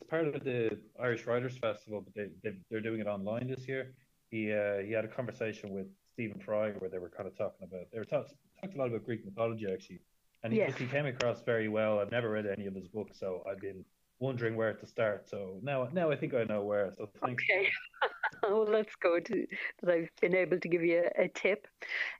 it's 0.00 0.08
part 0.08 0.26
of 0.28 0.44
the 0.44 0.78
Irish 1.00 1.26
Writers 1.26 1.58
Festival, 1.58 2.00
but 2.00 2.14
they, 2.14 2.28
they 2.42 2.56
they're 2.70 2.80
doing 2.80 3.00
it 3.00 3.06
online 3.06 3.48
this 3.48 3.66
year. 3.68 3.94
He 4.30 4.52
uh, 4.52 4.78
he 4.78 4.92
had 4.92 5.04
a 5.04 5.08
conversation 5.08 5.70
with 5.70 5.88
Stephen 6.14 6.40
Fry 6.40 6.70
where 6.72 6.88
they 6.88 6.98
were 6.98 7.10
kind 7.10 7.28
of 7.28 7.36
talking 7.36 7.66
about 7.70 7.90
they 7.92 7.98
were 7.98 8.04
talk, 8.04 8.28
talked 8.60 8.74
a 8.74 8.78
lot 8.78 8.88
about 8.88 9.04
Greek 9.04 9.24
mythology 9.24 9.66
actually, 9.70 10.00
and 10.42 10.52
he 10.52 10.60
he 10.78 10.86
came 10.86 11.06
across 11.06 11.42
very 11.42 11.68
well. 11.68 11.98
I've 11.98 12.10
never 12.12 12.30
read 12.30 12.46
any 12.46 12.66
of 12.66 12.74
his 12.74 12.88
books, 12.88 13.18
so 13.18 13.44
I've 13.50 13.60
been 13.60 13.84
wondering 14.20 14.56
where 14.56 14.72
to 14.72 14.86
start. 14.86 15.28
So 15.28 15.60
now 15.62 15.88
now 15.92 16.10
I 16.10 16.16
think 16.16 16.32
I 16.34 16.44
know 16.44 16.62
where. 16.62 16.90
So 16.92 17.10
thanks. 17.20 17.44
Okay. 17.50 17.68
well, 18.42 18.66
that's 18.66 18.94
good 18.96 19.48
that 19.82 19.92
I've 19.92 20.10
been 20.20 20.34
able 20.34 20.58
to 20.60 20.68
give 20.68 20.82
you 20.82 21.04
a, 21.18 21.24
a 21.24 21.28
tip. 21.28 21.66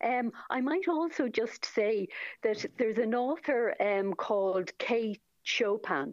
Um, 0.04 0.32
I 0.50 0.60
might 0.60 0.88
also 0.88 1.28
just 1.28 1.64
say 1.64 2.08
that 2.42 2.64
there's 2.78 2.98
an 2.98 3.14
author 3.14 3.74
um, 3.80 4.14
called 4.14 4.70
Kate 4.78 5.20
Chopin. 5.42 6.12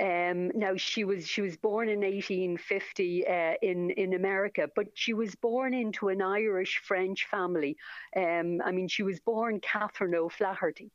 Um, 0.00 0.48
now 0.56 0.74
she 0.76 1.04
was 1.04 1.26
she 1.26 1.40
was 1.40 1.56
born 1.56 1.88
in 1.88 2.00
1850 2.00 3.26
uh, 3.26 3.54
in 3.62 3.90
in 3.90 4.14
America, 4.14 4.68
but 4.74 4.86
she 4.94 5.14
was 5.14 5.34
born 5.36 5.72
into 5.72 6.08
an 6.08 6.20
Irish 6.20 6.80
French 6.84 7.26
family. 7.30 7.76
Um, 8.16 8.60
I 8.64 8.72
mean, 8.72 8.88
she 8.88 9.04
was 9.04 9.20
born 9.20 9.60
Catherine 9.60 10.16
O'Flaherty, 10.16 10.90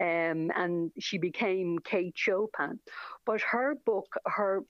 um, 0.00 0.50
and 0.56 0.90
she 0.98 1.18
became 1.18 1.78
Kate 1.78 2.16
Chopin. 2.16 2.80
But 3.24 3.40
her 3.42 3.76
book, 3.86 4.08
her 4.26 4.62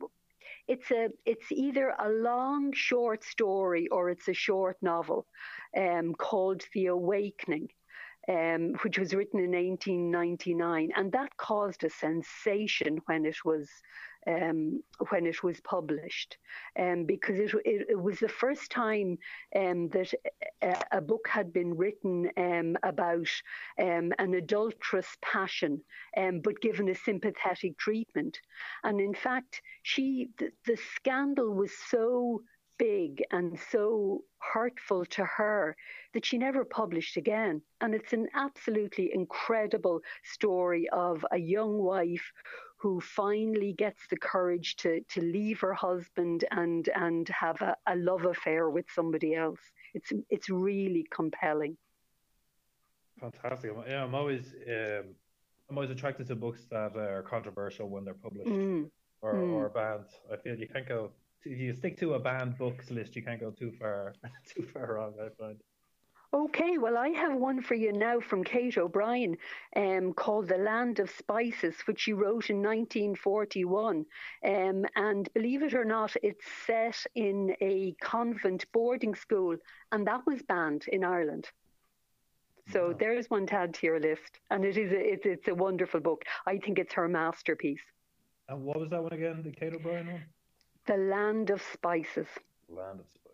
it's 0.69 0.91
a 0.91 1.09
it's 1.25 1.51
either 1.51 1.95
a 1.99 2.09
long 2.09 2.73
short 2.73 3.25
story 3.25 3.89
or 3.89 4.11
it's 4.11 4.29
a 4.29 4.35
short 4.35 4.77
novel 4.83 5.27
um, 5.77 6.15
called 6.15 6.63
The 6.75 6.87
Awakening. 6.87 7.69
Um, 8.29 8.75
which 8.83 8.99
was 8.99 9.15
written 9.15 9.41
in 9.41 9.53
1899, 9.53 10.91
and 10.95 11.11
that 11.13 11.35
caused 11.39 11.83
a 11.83 11.89
sensation 11.89 13.01
when 13.07 13.25
it 13.25 13.39
was 13.43 13.71
um, 14.29 14.83
when 15.09 15.27
it 15.27 15.43
was 15.43 15.61
published, 15.61 16.37
um, 16.79 17.05
because 17.05 17.39
it, 17.39 17.55
it, 17.65 17.87
it, 17.91 18.01
was 18.01 18.19
the 18.19 18.29
first 18.29 18.71
time 18.71 19.17
um, 19.57 19.89
that 19.89 20.13
a, 20.63 20.77
a, 20.93 21.01
book 21.01 21.27
had 21.29 21.53
been 21.53 21.77
written 21.77 22.29
um, 22.37 22.77
about 22.83 23.29
um, 23.81 24.13
an 24.19 24.35
adulterous 24.35 25.09
passion, 25.23 25.81
but 26.43 26.61
given 26.61 26.89
a 26.91 26.95
sympathetic 26.95 27.79
treatment. 27.79 28.39
And 28.85 29.01
in 29.01 29.15
fact, 29.15 29.63
she 29.83 30.29
the, 30.39 30.51
the 30.67 30.77
scandal 30.95 31.55
was 31.55 31.73
so 31.91 32.43
big 32.79 33.23
and 33.33 33.59
so 33.71 34.23
hurtful 34.39 35.05
to 35.05 35.25
her 35.25 35.77
that 36.15 36.25
she 36.25 36.39
never 36.39 36.65
published 36.65 37.17
again. 37.17 37.61
And 37.81 37.95
it's 37.95 38.13
an 38.13 38.29
absolutely 38.35 39.11
incredible 39.13 40.01
story 40.23 40.89
of 40.91 41.25
a 41.33 41.39
young 41.39 41.79
wife 41.79 42.33
who 42.79 43.01
finally 43.01 43.73
gets 43.73 44.07
the 44.09 44.17
courage 44.17 44.77
to, 44.77 45.01
to 45.11 45.21
leave 45.21 45.61
her 45.61 45.75
husband 45.75 46.45
and, 46.51 46.89
and 46.95 47.29
have 47.29 47.61
a, 47.61 47.77
a 47.87 47.97
love 47.97 48.25
affair 48.25 48.71
with 48.71 48.87
somebody 48.95 49.35
else. 49.35 49.61
It's, 49.95 50.13
it's 50.31 50.49
really 50.49 51.07
compelling. 51.11 51.77
Fantastic. 53.21 53.73
Yeah, 53.89 54.05
I'm 54.05 54.15
always 54.15 54.55
um, 54.69 55.15
I'm 55.69 55.77
always 55.77 55.91
attracted 55.91 56.29
to 56.29 56.37
books 56.37 56.67
that 56.71 56.97
are 56.97 57.23
controversial 57.23 57.89
when 57.89 58.05
they're 58.05 58.15
published 58.15 58.49
mm. 58.49 58.89
or, 59.21 59.35
mm. 59.35 59.53
or 59.53 59.69
banned. 59.69 60.07
I 60.33 60.37
feel 60.37 60.55
you 60.55 60.69
can't 60.69 60.89
go 60.89 61.11
if 61.45 61.59
you 61.59 61.73
stick 61.73 61.99
to 61.99 62.15
a 62.15 62.19
banned 62.19 62.59
books 62.59 62.91
list, 62.91 63.17
you 63.17 63.23
can't 63.23 63.41
go 63.41 63.51
too 63.51 63.73
far 63.79 64.15
too 64.55 64.63
far 64.73 64.95
wrong. 64.95 65.15
I 65.21 65.29
find. 65.41 65.57
Okay, 66.35 66.77
well, 66.77 66.99
I 66.99 67.09
have 67.09 67.35
one 67.35 67.63
for 67.63 67.75
you 67.75 67.91
now 67.91 68.21
from 68.21 68.45
Kate 68.45 68.77
O'Brien 68.77 69.39
um, 69.75 70.13
called 70.13 70.49
The 70.49 70.59
Land 70.59 70.99
of 70.99 71.11
Spices, 71.11 71.75
which 71.87 72.01
she 72.01 72.13
wrote 72.13 72.51
in 72.51 72.59
1941. 72.59 74.05
Um, 74.45 74.85
and 74.95 75.33
believe 75.33 75.63
it 75.63 75.73
or 75.73 75.87
not, 75.87 76.15
it's 76.23 76.45
set 76.67 77.03
in 77.15 77.57
a 77.63 77.95
convent 78.03 78.67
boarding 78.73 79.15
school, 79.15 79.57
and 79.91 80.07
that 80.07 80.27
was 80.27 80.43
banned 80.43 80.85
in 80.89 81.03
Ireland. 81.03 81.49
So 82.73 82.89
wow. 82.89 82.97
there's 82.99 83.31
one 83.31 83.47
to 83.47 83.55
add 83.55 83.73
to 83.75 83.87
your 83.87 83.99
list, 83.99 84.41
and 84.51 84.67
it 84.67 84.77
is 84.77 84.93
a, 84.93 85.13
it's, 85.13 85.25
it's 85.25 85.49
a 85.49 85.55
wonderful 85.55 86.01
book. 86.01 86.27
I 86.47 86.59
think 86.59 86.79
it's 86.79 86.93
her 86.93 87.09
masterpiece. 87.09 87.81
And 88.51 88.65
what 88.65 88.79
was 88.79 88.91
that 88.91 89.03
one 89.03 89.15
again? 89.15 89.43
The 89.43 89.51
Kate 89.51 89.75
O'Brien 89.75 90.13
one? 90.13 90.25
The 90.87 90.99
Land 90.99 91.49
of 91.49 91.63
Spices. 91.73 92.29
Land 92.69 93.01
of 93.01 93.07
Spices. 93.07 93.28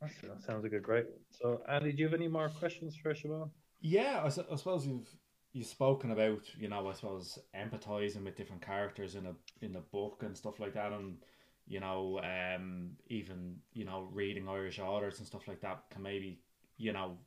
That 0.00 0.42
sounds 0.42 0.62
like 0.62 0.72
a 0.72 0.80
great 0.80 1.06
one. 1.06 1.20
So, 1.30 1.62
Andy, 1.68 1.92
do 1.92 1.98
you 1.98 2.04
have 2.06 2.14
any 2.14 2.28
more 2.28 2.48
questions 2.48 2.96
for 2.96 3.12
Siobhan? 3.12 3.50
Yeah, 3.80 4.20
I, 4.22 4.26
I 4.26 4.56
suppose 4.56 4.86
you've 4.86 5.08
you've 5.52 5.66
spoken 5.66 6.10
about 6.12 6.42
you 6.56 6.68
know 6.68 6.88
I 6.88 6.92
suppose 6.92 7.38
empathizing 7.54 8.24
with 8.24 8.36
different 8.36 8.62
characters 8.62 9.14
in 9.14 9.26
a 9.26 9.34
in 9.60 9.76
a 9.76 9.80
book 9.80 10.22
and 10.24 10.36
stuff 10.36 10.60
like 10.60 10.74
that, 10.74 10.92
and 10.92 11.18
you 11.66 11.80
know 11.80 12.20
um 12.20 12.92
even 13.08 13.56
you 13.72 13.84
know 13.84 14.08
reading 14.12 14.48
Irish 14.48 14.78
authors 14.78 15.18
and 15.18 15.26
stuff 15.26 15.48
like 15.48 15.60
that 15.60 15.84
can 15.90 16.02
maybe 16.02 16.40
you 16.76 16.92
know 16.92 17.18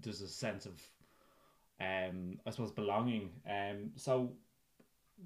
there's 0.00 0.22
a 0.22 0.28
sense 0.28 0.66
of 0.66 0.80
um, 1.80 2.38
I 2.46 2.50
suppose 2.50 2.70
belonging. 2.70 3.30
Um, 3.48 3.90
so 3.96 4.32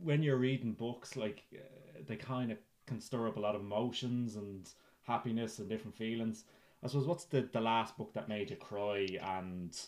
when 0.03 0.23
you're 0.23 0.37
reading 0.39 0.73
books, 0.73 1.17
like 1.17 1.45
uh, 1.55 2.01
they 2.07 2.17
kind 2.17 2.51
of 2.53 2.59
can 2.87 3.01
stir 3.01 3.29
up 3.29 3.37
a 3.37 3.41
lot 3.41 3.55
of 3.55 3.61
emotions 3.61 4.37
and 4.37 4.69
happiness 5.03 5.59
and 5.59 5.69
different 5.69 5.97
feelings. 5.97 6.45
I 6.83 6.89
suppose 6.89 7.07
what's 7.07 7.25
the 7.25 7.49
the 7.53 7.61
last 7.61 7.97
book 7.97 8.13
that 8.15 8.29
made 8.29 8.51
you 8.51 8.57
cry, 8.57 9.07
and 9.23 9.79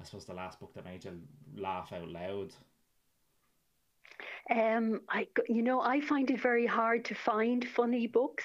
I 0.00 0.04
suppose 0.04 0.24
the 0.24 0.34
last 0.34 0.60
book 0.60 0.72
that 0.74 0.84
made 0.84 1.04
you 1.04 1.20
laugh 1.56 1.92
out 1.92 2.08
loud. 2.08 2.52
Um, 4.50 5.02
I, 5.10 5.28
you 5.46 5.62
know, 5.62 5.82
I 5.82 6.00
find 6.00 6.30
it 6.30 6.40
very 6.40 6.64
hard 6.64 7.04
to 7.06 7.14
find 7.14 7.68
funny 7.68 8.06
books. 8.06 8.44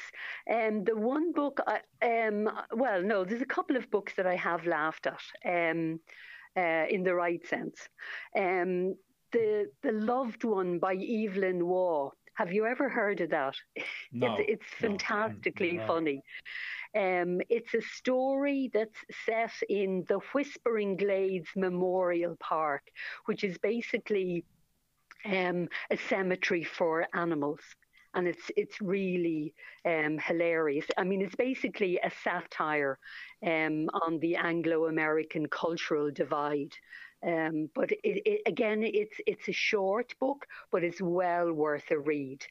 Um, 0.52 0.84
the 0.84 0.98
one 0.98 1.32
book, 1.32 1.62
I, 1.66 1.80
um, 2.28 2.50
well, 2.74 3.02
no, 3.02 3.24
there's 3.24 3.42
a 3.42 3.46
couple 3.46 3.78
of 3.78 3.90
books 3.90 4.14
that 4.18 4.28
I 4.28 4.36
have 4.36 4.68
laughed 4.68 5.08
at. 5.08 5.22
Um, 5.72 6.02
uh, 6.56 6.86
in 6.90 7.04
the 7.04 7.14
right 7.14 7.46
sense. 7.48 7.78
Um, 8.38 8.96
the 9.32 9.72
the 9.82 9.92
loved 9.92 10.44
one 10.44 10.80
by 10.80 10.94
Evelyn 10.94 11.66
Waugh. 11.66 12.12
Have 12.36 12.52
you 12.52 12.66
ever 12.66 12.90
heard 12.90 13.22
of 13.22 13.30
that? 13.32 13.56
No, 14.12 14.36
it's, 14.38 14.62
it's 14.62 14.82
no, 14.82 14.90
fantastically 14.90 15.74
no. 15.74 15.88
funny. 15.88 16.22
Um, 16.96 17.42
it's 17.50 17.74
a 17.74 17.82
story 17.82 18.70
that's 18.74 18.98
set 19.26 19.52
in 19.70 20.06
the 20.08 20.20
Whispering 20.34 20.96
Glades 20.98 21.50
Memorial 21.56 22.36
Park, 22.40 22.84
which 23.26 23.44
is 23.44 23.58
basically 23.58 24.46
um, 25.26 25.70
a 25.90 25.98
cemetery 25.98 26.64
for 26.64 27.08
animals. 27.14 27.62
And 28.16 28.28
it's 28.28 28.52
it's 28.56 28.80
really 28.80 29.56
um, 29.86 30.20
hilarious. 30.20 30.86
I 31.00 31.04
mean, 31.04 31.24
it's 31.24 31.36
basically 31.36 31.98
a 31.98 32.12
satire 32.24 33.00
um, 33.44 33.90
on 33.92 34.20
the 34.20 34.36
Anglo-American 34.36 35.48
cultural 35.48 36.12
divide. 36.12 36.74
Um, 37.26 37.70
but 37.74 37.92
it, 37.92 38.00
it, 38.04 38.42
again, 38.46 38.84
it's 38.84 39.16
it's 39.26 39.48
a 39.48 39.54
short 39.54 40.14
book, 40.20 40.46
but 40.72 40.84
it's 40.84 41.02
well 41.02 41.52
worth 41.52 41.90
a 41.90 41.98
read. 41.98 42.46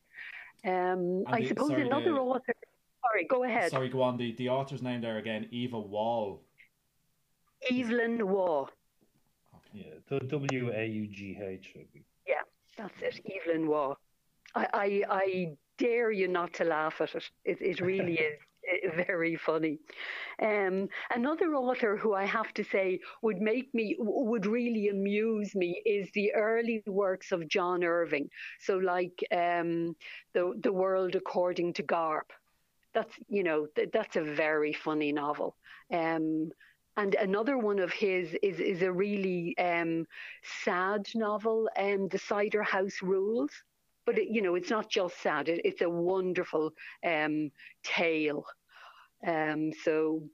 Um, 0.67 1.23
I 1.29 1.43
the- 1.43 1.49
suppose 1.49 1.69
sorry, 1.69 1.83
another 1.83 2.15
the- 2.15 2.21
author. 2.21 2.55
Sorry, 3.03 3.27
go 3.29 3.45
ahead. 3.45 3.71
Sorry, 3.71 3.89
go 3.89 4.03
on. 4.03 4.17
The, 4.17 4.35
the 4.37 4.49
author's 4.49 4.83
name 4.83 5.01
there 5.01 5.19
again, 5.19 5.49
Eva 5.51 5.79
Wall. 5.79 6.43
Evelyn 7.71 8.29
Waugh. 8.29 8.67
Yeah, 9.73 9.85
the 10.09 10.21
W 10.21 10.73
A 10.75 10.87
U 10.87 11.07
G 11.07 11.39
H. 11.41 11.73
would 11.77 11.93
be- 11.93 12.05
That's 12.77 13.03
it, 13.03 13.21
Evelyn 13.31 13.69
Waugh. 13.69 13.95
I, 14.55 14.67
I, 14.73 15.03
I 15.11 15.47
dare 15.79 16.11
you 16.11 16.27
not 16.27 16.55
to 16.55 16.65
laugh 16.65 17.01
at 17.01 17.15
it. 17.15 17.25
It, 17.45 17.59
it 17.61 17.81
really 17.81 18.15
is 18.19 18.39
very 19.07 19.37
funny. 19.37 19.79
Um, 20.41 20.89
another 21.15 21.55
author 21.55 21.97
who 21.97 22.15
I 22.15 22.25
have 22.25 22.53
to 22.55 22.65
say 22.65 23.01
would 23.23 23.41
make 23.41 23.73
me, 23.75 23.97
would 23.99 24.47
really 24.47 24.89
amuse 24.89 25.55
me 25.55 25.83
is 25.85 26.09
the 26.15 26.33
early 26.35 26.83
works 26.87 27.31
of 27.31 27.47
John 27.49 27.85
Irving. 27.85 28.29
So, 28.61 28.79
like 28.79 29.23
um, 29.33 29.95
the, 30.33 30.55
the 30.63 30.73
World 30.73 31.15
According 31.15 31.75
to 31.75 31.83
Garp. 31.83 32.31
That's, 32.95 33.15
you 33.29 33.43
know, 33.43 33.67
th- 33.75 33.91
that's 33.93 34.17
a 34.17 34.23
very 34.23 34.73
funny 34.73 35.13
novel. 35.13 35.57
Um, 35.93 36.51
and 36.97 37.15
another 37.15 37.57
one 37.57 37.79
of 37.79 37.91
his 37.93 38.37
is 38.43 38.61
is 38.61 38.83
a 38.83 38.93
really 38.93 39.57
um, 39.59 40.07
sad 40.65 41.07
novel, 41.15 41.69
um, 41.79 42.09
The 42.09 42.19
Cider 42.19 42.63
House 42.63 43.01
Rules. 43.03 43.51
But 44.05 44.19
it, 44.19 44.29
you 44.29 44.43
know, 44.43 44.57
it's 44.57 44.71
not 44.71 44.91
just 44.91 45.19
sad; 45.23 45.49
it, 45.49 45.63
it's 45.65 45.81
a 45.81 45.89
wonderful 45.89 46.73
um, 47.07 47.51
tale. 47.83 48.45
Um, 49.27 49.73
so, 49.85 50.29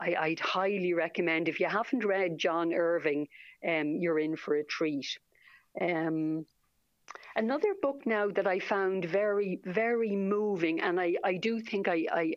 I, 0.00 0.14
I'd 0.14 0.40
highly 0.40 0.94
recommend 0.94 1.48
if 1.48 1.60
you 1.60 1.66
haven't 1.66 2.04
read 2.04 2.38
John 2.38 2.72
Irving, 2.72 3.28
um, 3.66 3.96
you're 3.96 4.18
in 4.18 4.36
for 4.36 4.54
a 4.54 4.64
treat. 4.64 5.18
Um, 5.80 6.46
another 7.36 7.74
book 7.80 8.06
now 8.06 8.28
that 8.30 8.46
I 8.46 8.58
found 8.58 9.04
very, 9.04 9.60
very 9.64 10.16
moving, 10.16 10.80
and 10.80 11.00
I, 11.00 11.14
I 11.24 11.34
do 11.34 11.60
think 11.60 11.88
I, 11.88 12.06
I 12.12 12.34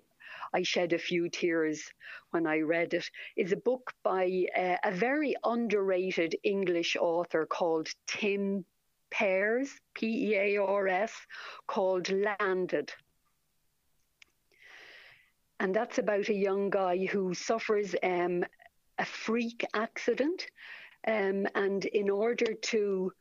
I 0.54 0.64
shed 0.64 0.92
a 0.94 0.98
few 0.98 1.30
tears 1.30 1.92
when 2.32 2.46
I 2.46 2.60
read 2.60 2.94
it, 2.94 3.10
is 3.38 3.52
a 3.52 3.58
book 3.58 3.94
by 4.04 4.48
uh, 4.58 4.76
a 4.84 4.92
very 4.92 5.36
underrated 5.46 6.36
English 6.44 6.98
author 7.00 7.46
called 7.46 7.88
Tim 8.08 8.66
Pears, 9.12 9.70
P 9.94 10.32
E 10.32 10.36
A 10.36 10.58
R 10.58 10.88
S, 10.88 11.14
called 11.68 12.10
Landed. 12.10 12.92
And 15.60 15.76
that's 15.76 16.00
about 16.00 16.28
a 16.30 16.34
young 16.34 16.70
guy 16.70 17.06
who 17.06 17.34
suffers 17.34 17.96
um, 18.04 18.44
a 18.98 19.06
freak 19.06 19.66
accident. 19.74 20.48
Um, 21.08 21.48
and 21.56 21.86
in 21.86 22.10
order 22.10 22.54
to 22.54 23.14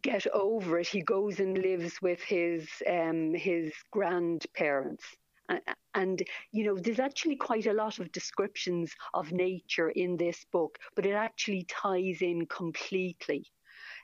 get 0.00 0.26
over 0.32 0.78
it, 0.78 0.88
he 0.88 1.02
goes 1.02 1.40
and 1.40 1.58
lives 1.58 2.00
with 2.00 2.20
his 2.22 2.68
um, 2.88 3.34
his 3.34 3.72
grandparents. 3.90 5.04
A- 5.48 5.60
And 5.94 6.22
you 6.52 6.64
know, 6.64 6.76
there's 6.78 7.00
actually 7.00 7.36
quite 7.36 7.66
a 7.66 7.74
lot 7.74 7.98
of 7.98 8.12
descriptions 8.12 8.94
of 9.12 9.32
nature 9.32 9.90
in 9.90 10.16
this 10.16 10.44
book, 10.52 10.78
but 10.96 11.06
it 11.06 11.12
actually 11.14 11.64
ties 11.68 12.22
in 12.22 12.46
completely 12.46 13.44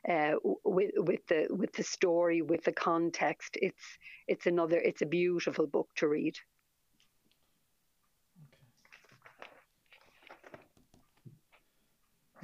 uh, 0.09 0.35
with 0.65 0.91
with 0.97 1.27
the 1.29 1.47
with 1.51 1.73
the 1.73 1.83
story, 1.83 2.43
with 2.43 2.63
the 2.65 2.73
context. 2.73 3.57
It's 3.63 3.99
it's 4.27 4.47
another 4.47 4.77
it's 4.79 5.03
a 5.03 5.07
beautiful 5.07 5.67
book 5.67 5.89
to 5.97 6.09
read. 6.09 6.37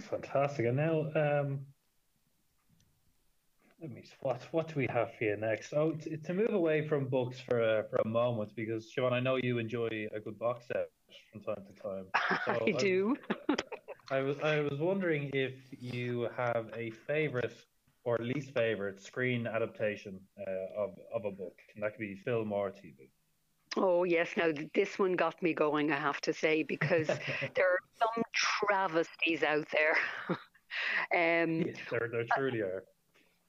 Fantastic. 0.00 0.66
And 0.66 0.76
now, 0.76 1.11
um, 1.14 1.66
let 3.85 3.92
me. 3.92 4.03
What 4.20 4.42
what 4.53 4.68
do 4.68 4.75
we 4.77 4.87
have 4.90 5.11
here 5.18 5.37
next? 5.37 5.75
Oh, 5.75 5.92
to, 5.92 6.16
to 6.16 6.35
move 6.35 6.55
away 6.55 6.88
from 6.88 7.07
books 7.07 7.38
for 7.40 7.61
a, 7.61 7.85
for 7.90 7.97
a 7.97 8.09
moment, 8.09 8.57
because 8.57 8.90
Siobhan, 8.90 9.12
I 9.12 9.20
know 9.20 9.37
you 9.37 9.59
enjoy 9.59 10.09
a 10.14 10.20
good 10.20 10.38
box 10.38 10.66
set 10.68 10.88
from 11.31 11.42
time 11.42 11.64
to 11.66 11.83
time. 11.83 12.07
So 12.47 12.66
I 12.66 12.73
do. 12.79 13.16
I 14.11 14.20
was 14.20 14.38
I 14.40 14.61
was 14.61 14.79
wondering 14.79 15.31
if 15.35 15.55
you 15.79 16.29
have 16.37 16.70
a 16.75 16.90
favorite 17.07 17.57
or 18.05 18.16
least 18.20 18.53
favorite 18.55 19.03
screen 19.03 19.47
adaptation 19.47 20.18
uh, 20.40 20.83
of 20.83 20.90
of 21.14 21.27
a 21.27 21.31
book, 21.31 21.59
and 21.75 21.83
that 21.83 21.92
could 21.92 22.01
be 22.01 22.16
film 22.25 22.53
or 22.53 22.70
TV. 22.70 23.11
Oh 23.77 24.05
yes, 24.05 24.31
now 24.37 24.51
this 24.73 24.99
one 24.99 25.12
got 25.12 25.42
me 25.42 25.53
going. 25.53 25.92
I 25.92 25.99
have 25.99 26.23
to 26.23 26.33
say 26.33 26.62
because 26.62 27.09
there 27.55 27.70
are 27.70 27.85
some 27.99 28.23
travesties 28.33 29.42
out 29.42 29.66
there. 29.73 29.97
um, 31.44 31.64
there 31.90 32.09
there 32.11 32.25
truly 32.35 32.61
are. 32.61 32.85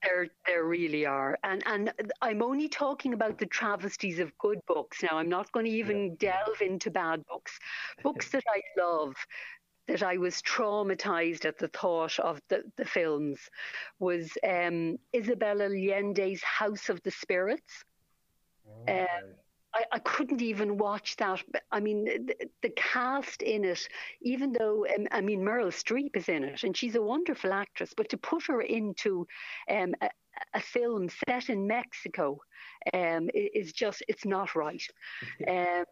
There, 0.06 0.28
there 0.46 0.64
really 0.64 1.06
are, 1.06 1.38
and 1.44 1.64
and 1.66 1.92
I'm 2.22 2.42
only 2.42 2.70
talking 2.70 3.14
about 3.14 3.38
the 3.38 3.46
travesties 3.46 4.20
of 4.20 4.38
good 4.38 4.60
books. 4.68 5.02
Now, 5.04 5.18
I'm 5.18 5.30
not 5.30 5.52
going 5.52 5.66
to 5.66 5.72
even 5.72 6.16
delve 6.16 6.62
into 6.62 6.92
bad 6.92 7.26
books. 7.26 7.60
Books 8.04 8.30
that 8.30 8.44
I 8.48 8.62
love, 8.80 9.16
that 9.88 10.04
I 10.04 10.18
was 10.18 10.42
traumatized 10.42 11.46
at 11.46 11.58
the 11.58 11.70
thought 11.70 12.20
of 12.20 12.40
the, 12.50 12.64
the 12.78 12.86
films, 12.86 13.40
was 14.00 14.32
um, 14.48 14.98
Isabella 15.16 15.66
Allende's 15.66 16.44
House 16.44 16.90
of 16.90 17.02
the 17.04 17.12
Spirits. 17.12 17.84
Okay. 18.88 19.08
I, 19.76 19.84
I 19.92 20.00
couldn't 20.00 20.42
even 20.42 20.78
watch 20.78 21.18
that. 21.18 21.44
I 21.72 21.80
mean, 21.82 22.06
the, 22.06 22.36
the 22.62 22.70
cast 22.70 23.42
in 23.42 23.66
it, 23.66 23.88
even 24.22 24.54
though, 24.54 24.86
um, 24.96 25.08
I 25.12 25.22
mean, 25.22 25.42
Meryl 25.42 25.68
Streep 25.68 26.16
is 26.16 26.30
in 26.30 26.44
it 26.44 26.64
and 26.64 26.76
she's 26.76 26.96
a 26.96 27.02
wonderful 27.02 27.52
actress, 27.52 27.94
but 27.96 28.10
to 28.10 28.18
put 28.18 28.44
her 28.48 28.62
into 28.62 29.28
um, 29.70 29.94
a, 30.02 30.10
a 30.54 30.62
film 30.62 31.10
set 31.28 31.50
in 31.50 31.68
Mexico 31.68 32.40
um, 32.94 33.30
is 33.34 33.74
just, 33.74 34.02
it's 34.08 34.26
not 34.26 34.56
right. 34.56 34.84
um, 35.48 35.86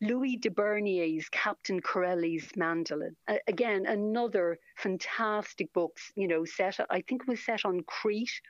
Louis 0.00 0.36
de 0.36 0.50
Bernier's 0.50 1.28
Captain 1.30 1.80
Corelli's 1.80 2.48
Mandolin. 2.56 3.16
Uh, 3.26 3.36
again, 3.48 3.84
another 3.86 4.58
fantastic 4.78 5.72
book, 5.74 5.96
you 6.14 6.26
know, 6.28 6.44
set, 6.44 6.78
I 6.90 7.02
think 7.02 7.22
it 7.22 7.28
was 7.28 7.44
set 7.44 7.64
on 7.64 7.82
Crete 7.82 8.40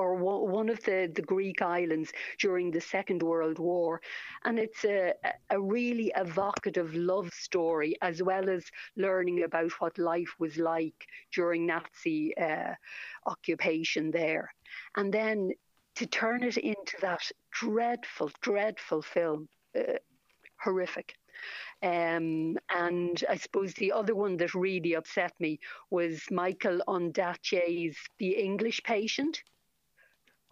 or 0.00 0.14
one 0.14 0.68
of 0.70 0.82
the, 0.84 1.10
the 1.14 1.22
Greek 1.22 1.60
islands 1.60 2.10
during 2.38 2.70
the 2.70 2.80
Second 2.80 3.22
World 3.22 3.58
War. 3.58 4.00
And 4.44 4.58
it's 4.58 4.84
a, 4.84 5.12
a 5.50 5.60
really 5.60 6.10
evocative 6.16 6.94
love 6.94 7.30
story, 7.34 7.96
as 8.00 8.22
well 8.22 8.48
as 8.48 8.64
learning 8.96 9.42
about 9.44 9.72
what 9.80 9.98
life 9.98 10.34
was 10.38 10.56
like 10.56 11.06
during 11.34 11.66
Nazi 11.66 12.36
uh, 12.38 12.74
occupation 13.26 14.10
there. 14.10 14.52
And 14.96 15.12
then 15.12 15.50
to 15.96 16.06
turn 16.06 16.42
it 16.44 16.56
into 16.56 16.96
that 17.02 17.30
dreadful, 17.50 18.30
dreadful 18.40 19.02
film, 19.02 19.48
uh, 19.78 19.98
horrific. 20.64 21.14
Um, 21.82 22.58
and 22.74 23.22
I 23.28 23.36
suppose 23.36 23.74
the 23.74 23.92
other 23.92 24.14
one 24.14 24.36
that 24.38 24.54
really 24.54 24.94
upset 24.94 25.32
me 25.40 25.60
was 25.90 26.22
Michael 26.30 26.80
Ondaatje's 26.86 27.96
The 28.18 28.32
English 28.32 28.82
Patient. 28.82 29.42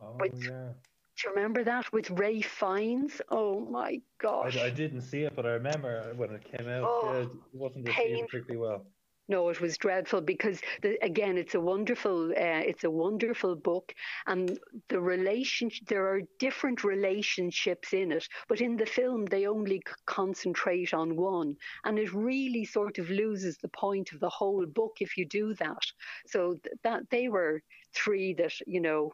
Oh 0.00 0.16
Wait. 0.18 0.32
yeah. 0.36 0.72
Do 1.16 1.28
you 1.28 1.34
remember 1.34 1.64
that 1.64 1.92
with 1.92 2.10
Ralph 2.10 2.44
Fiennes? 2.44 3.20
Oh 3.28 3.66
my 3.66 4.00
gosh. 4.18 4.56
I, 4.56 4.66
I 4.66 4.70
didn't 4.70 5.00
see 5.00 5.22
it, 5.22 5.34
but 5.34 5.46
I 5.46 5.50
remember 5.50 6.12
when 6.16 6.30
it 6.30 6.44
came 6.44 6.68
out. 6.68 6.84
Oh, 6.84 7.12
yeah, 7.12 7.22
it 7.22 7.30
wasn't 7.52 7.88
received 7.88 8.28
particularly 8.28 8.56
well. 8.56 8.84
No, 9.30 9.50
it 9.50 9.60
was 9.60 9.76
dreadful 9.76 10.22
because 10.22 10.62
the, 10.80 10.96
again, 11.04 11.36
it's 11.36 11.54
a 11.54 11.60
wonderful, 11.60 12.30
uh, 12.30 12.62
it's 12.64 12.84
a 12.84 12.90
wonderful 12.90 13.56
book, 13.56 13.94
and 14.26 14.58
the 14.88 15.00
relationship. 15.00 15.86
There 15.86 16.08
are 16.08 16.22
different 16.38 16.82
relationships 16.82 17.92
in 17.92 18.10
it, 18.12 18.26
but 18.48 18.62
in 18.62 18.76
the 18.76 18.86
film 18.86 19.26
they 19.26 19.46
only 19.46 19.82
concentrate 20.06 20.94
on 20.94 21.14
one, 21.14 21.56
and 21.84 21.98
it 21.98 22.14
really 22.14 22.64
sort 22.64 22.98
of 22.98 23.10
loses 23.10 23.58
the 23.58 23.68
point 23.68 24.12
of 24.12 24.20
the 24.20 24.30
whole 24.30 24.64
book 24.64 24.96
if 25.00 25.18
you 25.18 25.26
do 25.26 25.52
that. 25.54 25.82
So 26.26 26.54
th- 26.62 26.76
that 26.84 27.10
they 27.10 27.28
were 27.28 27.60
three 27.92 28.32
that 28.34 28.54
you 28.66 28.80
know 28.80 29.12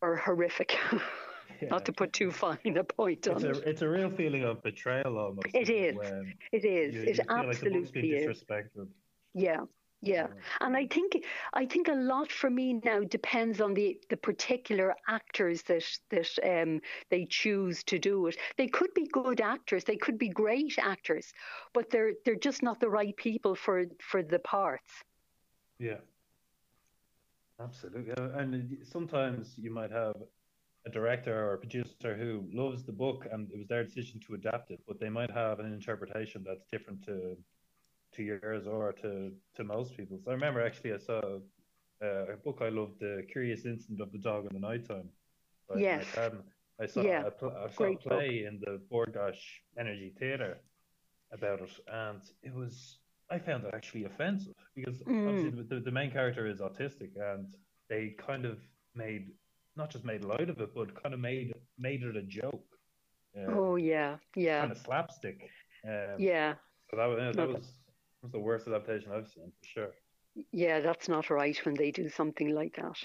were 0.00 0.16
horrific. 0.16 0.76
Yeah. 1.60 1.68
Not 1.68 1.84
to 1.84 1.92
put 1.92 2.12
too 2.12 2.32
fine 2.32 2.76
a 2.76 2.82
point 2.82 3.28
on 3.28 3.44
It's 3.44 3.58
it. 3.58 3.64
it's 3.64 3.82
a 3.82 3.88
real 3.88 4.10
feeling 4.10 4.42
of 4.42 4.62
betrayal 4.64 5.16
almost. 5.16 5.46
It 5.54 5.70
is. 5.70 5.96
It 6.50 6.64
is. 6.64 6.94
you, 6.94 7.02
it 7.02 7.18
you 7.18 7.24
like 7.28 7.30
absolutely 7.30 8.00
being 8.02 8.30
is. 8.30 8.44
Yeah, 9.34 9.60
Yeah, 10.00 10.26
and 10.60 10.76
I 10.76 10.86
think 10.88 11.24
I 11.52 11.64
think 11.66 11.86
a 11.86 11.94
lot 11.94 12.32
for 12.32 12.50
me 12.50 12.80
now 12.84 13.04
depends 13.04 13.60
on 13.60 13.74
the 13.74 14.00
the 14.10 14.16
particular 14.16 14.96
actors 15.08 15.62
that 15.62 15.84
that 16.10 16.28
um, 16.42 16.80
they 17.10 17.26
choose 17.26 17.84
to 17.84 17.98
do 18.00 18.26
it. 18.26 18.36
They 18.56 18.66
could 18.66 18.92
be 18.94 19.06
good 19.06 19.40
actors, 19.40 19.84
they 19.84 19.96
could 19.96 20.18
be 20.18 20.28
great 20.28 20.76
actors, 20.78 21.32
but 21.72 21.90
they're 21.90 22.14
they're 22.24 22.34
just 22.34 22.62
not 22.62 22.80
the 22.80 22.90
right 22.90 23.16
people 23.16 23.54
for 23.54 23.84
for 24.00 24.24
the 24.24 24.40
parts. 24.40 24.92
Yeah, 25.78 25.98
absolutely. 27.62 28.12
And 28.16 28.76
sometimes 28.84 29.54
you 29.56 29.72
might 29.72 29.90
have 29.90 30.16
a 30.86 30.90
director 30.90 31.34
or 31.34 31.54
a 31.54 31.58
producer 31.58 32.16
who 32.16 32.44
loves 32.52 32.84
the 32.84 32.92
book 32.92 33.26
and 33.30 33.50
it 33.52 33.58
was 33.58 33.68
their 33.68 33.84
decision 33.84 34.20
to 34.26 34.34
adapt 34.34 34.70
it, 34.70 34.80
but 34.86 34.98
they 34.98 35.08
might 35.08 35.30
have 35.30 35.60
an 35.60 35.72
interpretation 35.72 36.44
that's 36.46 36.64
different 36.70 37.04
to 37.04 37.36
to 38.14 38.22
yours 38.22 38.66
or 38.66 38.92
to, 38.92 39.32
to 39.56 39.64
most 39.64 39.96
people's. 39.96 40.20
I 40.28 40.32
remember 40.32 40.60
actually 40.60 40.92
I 40.92 40.98
saw 40.98 41.20
uh, 42.02 42.32
a 42.32 42.36
book 42.36 42.58
I 42.60 42.68
loved, 42.68 43.00
The 43.00 43.24
Curious 43.30 43.64
Incident 43.64 44.00
of 44.00 44.12
the 44.12 44.18
Dog 44.18 44.46
in 44.46 44.52
the 44.52 44.60
Nighttime. 44.60 45.08
Yes. 45.76 46.04
I 46.80 46.86
saw, 46.86 47.02
yeah. 47.02 47.26
a, 47.26 47.30
pl- 47.30 47.56
I 47.56 47.70
saw 47.70 47.84
a 47.84 47.96
play 47.96 48.42
book. 48.42 48.48
in 48.48 48.60
the 48.60 48.80
Bord 48.90 49.14
Gáis 49.14 49.38
Energy 49.78 50.12
Theatre 50.18 50.58
about 51.32 51.60
it, 51.60 51.70
and 51.90 52.20
it 52.42 52.52
was 52.52 52.98
I 53.32 53.38
found 53.38 53.64
it 53.64 53.70
actually 53.74 54.04
offensive 54.04 54.54
because 54.74 54.98
mm. 55.02 55.28
obviously 55.28 55.62
the, 55.62 55.80
the 55.80 55.90
main 55.90 56.10
character 56.10 56.46
is 56.46 56.60
autistic, 56.60 57.10
and 57.16 57.46
they 57.88 58.14
kind 58.18 58.44
of 58.44 58.58
made 58.94 59.30
not 59.76 59.90
just 59.90 60.04
made 60.04 60.22
light 60.24 60.50
of 60.50 60.60
it, 60.60 60.74
but 60.74 61.02
kind 61.02 61.14
of 61.14 61.20
made 61.20 61.54
made 61.78 62.02
it 62.02 62.16
a 62.16 62.22
joke. 62.22 62.66
Um, 63.36 63.54
oh 63.56 63.76
yeah, 63.76 64.16
yeah. 64.36 64.60
Kind 64.60 64.72
of 64.72 64.78
slapstick. 64.78 65.48
Um, 65.86 66.16
yeah. 66.18 66.54
So 66.90 66.96
that, 66.96 67.36
that 67.36 67.48
was 67.48 67.66
was 68.22 68.32
the 68.32 68.38
worst 68.38 68.68
adaptation 68.68 69.10
I've 69.12 69.28
seen 69.28 69.50
for 69.60 69.66
sure. 69.66 69.90
Yeah, 70.52 70.80
that's 70.80 71.08
not 71.08 71.30
right 71.30 71.58
when 71.64 71.74
they 71.74 71.90
do 71.90 72.08
something 72.08 72.54
like 72.54 72.76
that. 72.76 72.96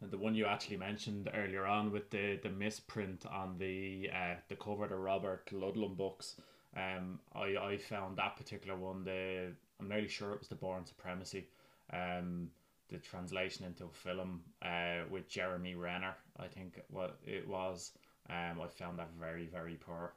And 0.00 0.10
the 0.10 0.18
one 0.18 0.34
you 0.34 0.46
actually 0.46 0.76
mentioned 0.76 1.30
earlier 1.34 1.64
on 1.66 1.90
with 1.90 2.10
the, 2.10 2.38
the 2.42 2.50
misprint 2.50 3.24
on 3.26 3.56
the 3.58 4.10
uh, 4.14 4.34
the 4.48 4.56
cover 4.56 4.84
of 4.84 4.90
the 4.90 4.96
Robert 4.96 5.46
Ludlum 5.52 5.96
books, 5.96 6.36
um, 6.76 7.20
I, 7.34 7.56
I 7.56 7.76
found 7.76 8.18
that 8.18 8.36
particular 8.36 8.76
one 8.76 9.04
the 9.04 9.52
I'm 9.80 9.88
nearly 9.88 10.08
sure 10.08 10.32
it 10.32 10.38
was 10.38 10.48
the 10.48 10.54
Bourne 10.54 10.86
Supremacy, 10.86 11.48
um, 11.92 12.48
the 12.90 12.98
translation 12.98 13.64
into 13.64 13.84
a 13.84 13.90
film 13.90 14.42
uh, 14.62 15.02
with 15.10 15.28
Jeremy 15.28 15.74
Renner 15.74 16.14
I 16.38 16.46
think 16.46 16.80
what 16.88 17.18
it 17.24 17.46
was. 17.46 17.92
Um, 18.28 18.60
I 18.60 18.68
found 18.68 18.98
that 18.98 19.10
very 19.18 19.46
very 19.46 19.74
poor. 19.74 20.14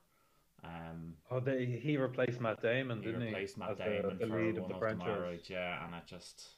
Um, 0.63 1.13
oh, 1.29 1.39
they, 1.39 1.65
he 1.65 1.97
replaced 1.97 2.41
Matt 2.41 2.61
Damon, 2.61 3.01
didn't 3.01 3.21
he? 3.21 3.27
Replaced 3.27 3.57
Matt 3.57 3.77
Damon 3.77 4.17
the, 4.17 4.25
the 4.25 4.31
for 4.31 4.41
lead 4.41 4.59
one 4.59 4.71
of 4.71 4.79
the, 4.79 4.85
of 4.85 4.97
the 4.97 5.05
Marriage, 5.05 5.49
yeah, 5.49 5.85
and 5.85 5.93
I 5.93 6.01
just, 6.07 6.49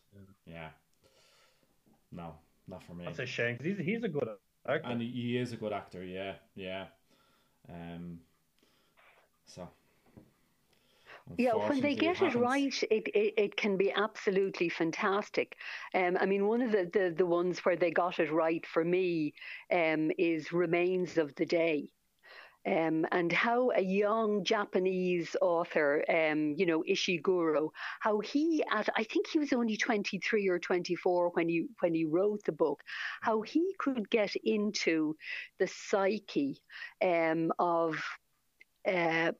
yeah. 0.45 0.53
yeah. 0.53 0.69
no, 2.12 2.35
not 2.67 2.83
for 2.83 2.93
me. 2.93 3.05
That's 3.05 3.19
a 3.19 3.25
shame 3.25 3.57
because 3.57 3.77
he's 3.77 3.85
he's 3.85 4.03
a 4.03 4.07
good 4.07 4.29
actor, 4.67 4.89
and 4.89 5.01
he 5.01 5.38
is 5.38 5.51
a 5.51 5.57
good 5.57 5.73
actor. 5.73 6.03
Yeah, 6.03 6.35
yeah. 6.55 6.85
Um, 7.69 8.19
so. 9.45 9.67
Yeah, 11.38 11.56
when 11.56 11.82
they 11.82 11.96
get 11.96 12.22
it, 12.22 12.36
it 12.36 12.39
right, 12.39 12.84
it, 12.92 13.08
it, 13.13 13.34
it 13.38 13.56
can 13.56 13.78
be 13.78 13.92
absolutely 13.92 14.70
fantastic. 14.70 15.56
Um, 15.94 16.18
I 16.20 16.26
mean, 16.26 16.48
one 16.48 16.62
of 16.62 16.72
the, 16.72 16.89
the, 16.92 17.13
the 17.15 17.26
ones 17.26 17.60
where 17.60 17.78
they 17.78 17.92
got 17.92 18.20
it 18.20 18.32
right 18.32 18.65
for 18.65 18.84
me 18.84 19.34
um, 19.72 20.12
is 20.18 20.52
Remains 20.52 21.18
of 21.18 21.34
the 21.36 21.46
Day 21.46 21.89
um, 22.68 23.06
and 23.12 23.32
how 23.32 23.72
a 23.72 23.82
young 23.82 24.44
Japanese 24.44 25.36
author, 25.42 26.04
um, 26.10 26.54
you 26.58 26.65
know, 26.65 26.84
Ishiguro, 26.84 27.70
how 28.00 28.20
he 28.20 28.63
at 28.72 28.89
I 28.96 29.04
think 29.04 29.28
he 29.28 29.39
was 29.39 29.54
only 29.54 29.78
23 29.78 30.48
or 30.50 30.60
24 30.60 31.30
when 31.30 31.48
he 31.48 31.68
when 31.80 31.94
he 31.94 32.06
wrote 32.06 32.44
the 32.46 32.52
book, 32.52 32.82
how 33.22 33.42
he 33.42 33.76
could 33.80 34.10
get 34.10 34.36
into 34.44 35.15
the 35.58 35.68
psyche 35.68 36.62
um, 37.02 37.52
of 37.60 38.04
uh, 38.88 39.32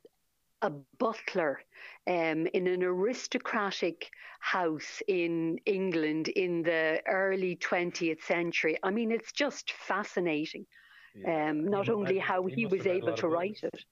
a 0.62 0.70
butler 0.98 1.60
um, 2.08 2.48
in 2.54 2.68
an 2.68 2.84
aristocratic 2.84 4.10
house 4.40 5.02
in 5.08 5.60
England 5.66 6.28
in 6.30 6.64
the 6.64 7.02
early 7.08 7.56
20th 7.58 8.24
century. 8.24 8.78
I 8.84 8.92
mean, 8.92 9.12
it's 9.12 9.32
just 9.32 9.72
fascinating. 9.72 10.66
Yeah. 11.16 11.50
Um, 11.50 11.66
not 11.66 11.90
only 11.90 12.18
how 12.18 12.46
he, 12.46 12.56
he 12.56 12.66
was 12.66 12.86
able 12.86 13.14
to 13.16 13.28
write 13.28 13.60
it, 13.64 13.86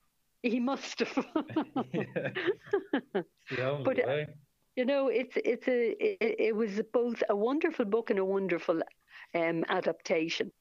he 0.43 0.59
must 0.59 0.99
have. 0.99 1.15
but 3.83 4.07
uh, 4.07 4.25
you 4.75 4.85
know, 4.85 5.07
it's 5.07 5.35
it's 5.43 5.67
a 5.67 5.89
it, 5.99 6.35
it, 6.39 6.55
was 6.55 6.79
both 6.93 7.23
a 7.29 7.35
wonderful 7.35 7.85
book 7.85 8.11
and 8.11 8.19
a 8.19 8.25
wonderful 8.25 8.81
um, 9.33 9.65
adaptation. 9.67 10.51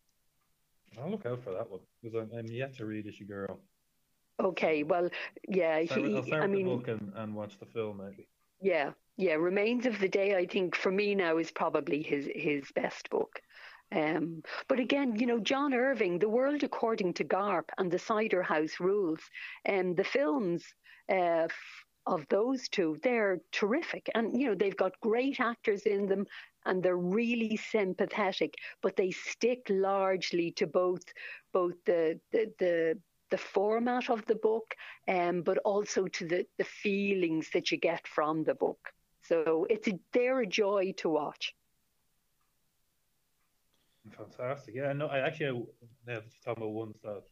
I'll 0.98 1.10
look 1.10 1.26
out 1.26 1.44
for 1.44 1.52
that 1.52 1.70
one 1.70 1.80
because 2.02 2.16
I'm, 2.16 2.30
I'm 2.36 2.46
yet 2.46 2.74
to 2.78 2.86
read 2.86 3.06
Ishiguro. 3.06 3.58
Okay, 4.38 4.82
well, 4.82 5.08
yeah, 5.48 5.80
he. 5.80 6.16
I'll 6.16 6.22
start 6.22 6.42
I 6.42 6.46
mean, 6.46 6.66
the 6.66 6.76
book 6.76 6.88
and, 6.88 7.12
and 7.16 7.34
watch 7.34 7.58
the 7.58 7.66
film 7.66 8.02
maybe. 8.02 8.28
Yeah, 8.60 8.92
yeah. 9.16 9.34
Remains 9.34 9.86
of 9.86 9.98
the 9.98 10.08
Day, 10.08 10.36
I 10.36 10.46
think, 10.46 10.74
for 10.74 10.90
me 10.90 11.14
now 11.14 11.38
is 11.38 11.50
probably 11.50 12.02
his 12.02 12.28
his 12.34 12.70
best 12.74 13.08
book. 13.10 13.40
Um, 13.92 14.42
but 14.68 14.80
again, 14.80 15.16
you 15.16 15.26
know, 15.26 15.38
John 15.38 15.72
Irving, 15.72 16.18
The 16.18 16.28
World 16.28 16.64
According 16.64 17.14
to 17.14 17.24
Garp 17.24 17.68
and 17.78 17.90
The 17.90 17.98
Cider 17.98 18.42
House 18.42 18.80
Rules, 18.80 19.20
and 19.64 19.90
um, 19.90 19.94
the 19.94 20.04
films 20.04 20.64
uh, 21.08 21.46
of 22.06 22.26
those 22.28 22.68
two, 22.68 22.98
they're 23.02 23.40
terrific. 23.52 24.08
And, 24.14 24.38
you 24.38 24.48
know, 24.48 24.54
they've 24.54 24.76
got 24.76 25.00
great 25.00 25.40
actors 25.40 25.82
in 25.82 26.06
them 26.06 26.26
and 26.64 26.82
they're 26.82 26.96
really 26.96 27.56
sympathetic, 27.56 28.54
but 28.82 28.96
they 28.96 29.10
stick 29.10 29.66
largely 29.68 30.50
to 30.52 30.66
both 30.66 31.02
both 31.52 31.74
the 31.84 32.18
the, 32.32 32.52
the 32.58 32.98
the 33.30 33.38
format 33.38 34.10
of 34.10 34.24
the 34.26 34.34
book, 34.34 34.74
um, 35.08 35.42
but 35.42 35.58
also 35.58 36.06
to 36.06 36.26
the, 36.26 36.46
the 36.58 36.64
feelings 36.64 37.50
that 37.52 37.70
you 37.70 37.78
get 37.78 38.06
from 38.06 38.44
the 38.44 38.54
book. 38.54 38.92
So 39.22 39.66
it's 39.68 39.88
a, 39.88 39.98
they're 40.12 40.40
a 40.40 40.46
joy 40.46 40.94
to 40.98 41.08
watch. 41.08 41.54
Fantastic. 44.16 44.74
Yeah, 44.74 44.92
no, 44.92 45.06
I 45.06 45.18
actually 45.18 45.66
now 46.06 46.20
talking 46.44 46.62
about 46.62 46.72
ones 46.72 46.96
that 47.02 47.22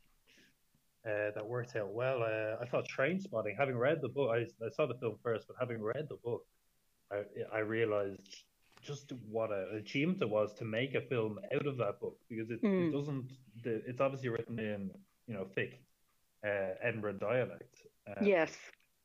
uh, 1.06 1.30
that 1.34 1.46
worked 1.46 1.76
out 1.76 1.92
well. 1.92 2.22
Uh, 2.22 2.56
I 2.60 2.66
thought 2.66 2.88
Trainspotting. 2.88 3.56
Having 3.56 3.76
read 3.76 4.00
the 4.00 4.08
book, 4.08 4.30
I, 4.34 4.46
I 4.64 4.70
saw 4.70 4.86
the 4.86 4.94
film 4.94 5.16
first, 5.22 5.46
but 5.46 5.56
having 5.60 5.80
read 5.80 6.06
the 6.08 6.16
book, 6.24 6.44
I 7.12 7.22
I 7.54 7.58
realized 7.60 8.42
just 8.82 9.12
what 9.30 9.50
an 9.50 9.76
achievement 9.78 10.20
it 10.20 10.28
was 10.28 10.52
to 10.54 10.64
make 10.64 10.94
a 10.94 11.00
film 11.00 11.38
out 11.54 11.66
of 11.66 11.76
that 11.78 12.00
book 12.00 12.18
because 12.28 12.50
it, 12.50 12.62
mm. 12.62 12.88
it 12.88 12.90
hmm. 12.90 12.96
doesn't. 12.96 13.32
The, 13.62 13.82
it's 13.86 14.00
obviously 14.00 14.30
written 14.30 14.58
in 14.58 14.90
you 15.26 15.34
know 15.34 15.46
thick 15.54 15.83
uh, 16.44 16.74
Edinburgh 16.82 17.14
dialect. 17.14 17.86
Um, 18.06 18.26
yes. 18.26 18.56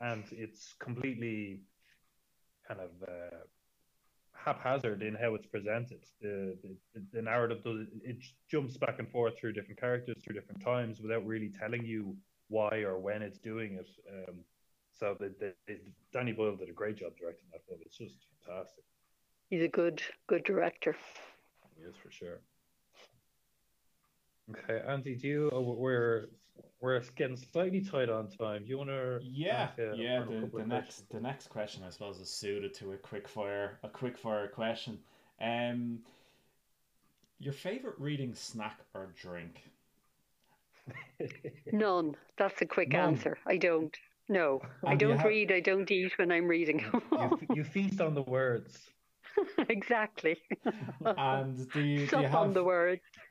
And 0.02 0.24
it's 0.32 0.76
completely 0.80 1.62
kind 2.68 2.80
of 2.82 2.90
uh, 3.08 3.38
haphazard 4.34 5.02
in 5.02 5.16
how 5.16 5.36
it's 5.36 5.46
presented. 5.46 6.00
The, 6.22 6.58
the, 6.64 7.02
the 7.14 7.22
narrative 7.22 7.64
does 7.64 7.88
it 8.04 8.18
jumps 8.50 8.78
back 8.78 9.00
and 9.00 9.10
forth 9.10 9.38
through 9.38 9.54
different 9.54 9.80
characters 9.80 10.18
through 10.24 10.36
different 10.36 10.64
times 10.64 11.02
without 11.02 11.26
really 11.26 11.50
telling 11.50 11.86
you 11.86 12.16
why 12.48 12.80
or 12.80 12.98
when 12.98 13.22
it's 13.22 13.40
doing 13.40 13.80
it. 13.80 13.90
Um, 14.10 14.36
so 14.98 15.16
the, 15.20 15.34
the, 15.40 15.78
Danny 16.12 16.32
Boyle 16.32 16.56
did 16.56 16.70
a 16.70 16.74
great 16.74 16.98
job 16.98 17.14
directing 17.18 17.46
that 17.52 17.66
film. 17.68 17.80
It's 17.86 17.98
just 17.98 18.16
fantastic. 18.46 18.84
He's 19.50 19.64
a 19.64 19.68
good 19.68 20.02
good 20.28 20.44
director. 20.44 20.96
He 21.78 21.84
is 21.84 21.96
for 21.96 22.12
sure. 22.12 22.40
Okay, 24.52 24.82
Andy, 24.88 25.16
do 25.16 25.28
you? 25.28 25.50
Oh, 25.54 25.62
we're 25.62 26.30
we're 26.82 27.02
getting 27.16 27.36
slightly 27.36 27.82
tight 27.82 28.10
on 28.10 28.28
time. 28.28 28.64
You 28.66 28.78
want 28.78 28.90
to? 28.90 29.20
Yeah, 29.22 29.70
a, 29.78 29.96
yeah. 29.96 30.24
The, 30.24 30.50
the 30.58 30.66
next 30.66 31.10
the 31.10 31.20
next 31.20 31.48
question, 31.48 31.84
I 31.86 31.90
suppose, 31.90 32.20
is 32.20 32.30
suited 32.30 32.74
to 32.76 32.94
a 32.94 32.98
quick 32.98 33.28
fire 33.28 33.78
a 33.84 33.90
quick 33.90 34.18
fire 34.18 34.48
question. 34.48 35.00
Um, 35.42 36.00
your 37.40 37.54
favorite 37.54 37.96
reading 37.98 38.34
snack 38.34 38.80
or 38.94 39.14
drink? 39.20 39.62
None. 41.72 42.16
That's 42.38 42.62
a 42.62 42.66
quick 42.66 42.90
None. 42.90 43.14
answer. 43.14 43.38
I 43.46 43.58
don't. 43.58 43.96
No, 44.28 44.62
and 44.82 44.92
I 44.92 44.96
don't 44.96 45.18
have... 45.18 45.26
read. 45.26 45.52
I 45.52 45.60
don't 45.60 45.90
eat 45.90 46.18
when 46.18 46.32
I'm 46.32 46.48
reading. 46.48 46.86
you, 47.12 47.40
you 47.56 47.64
feast 47.64 48.00
on 48.00 48.14
the 48.14 48.22
words. 48.22 48.90
exactly. 49.70 50.38
and 51.18 51.72
do 51.72 51.82
you, 51.82 52.08
do 52.08 52.20
you 52.20 52.28
have 52.28 52.36
on 52.36 52.54
the 52.54 52.64
words? 52.64 53.02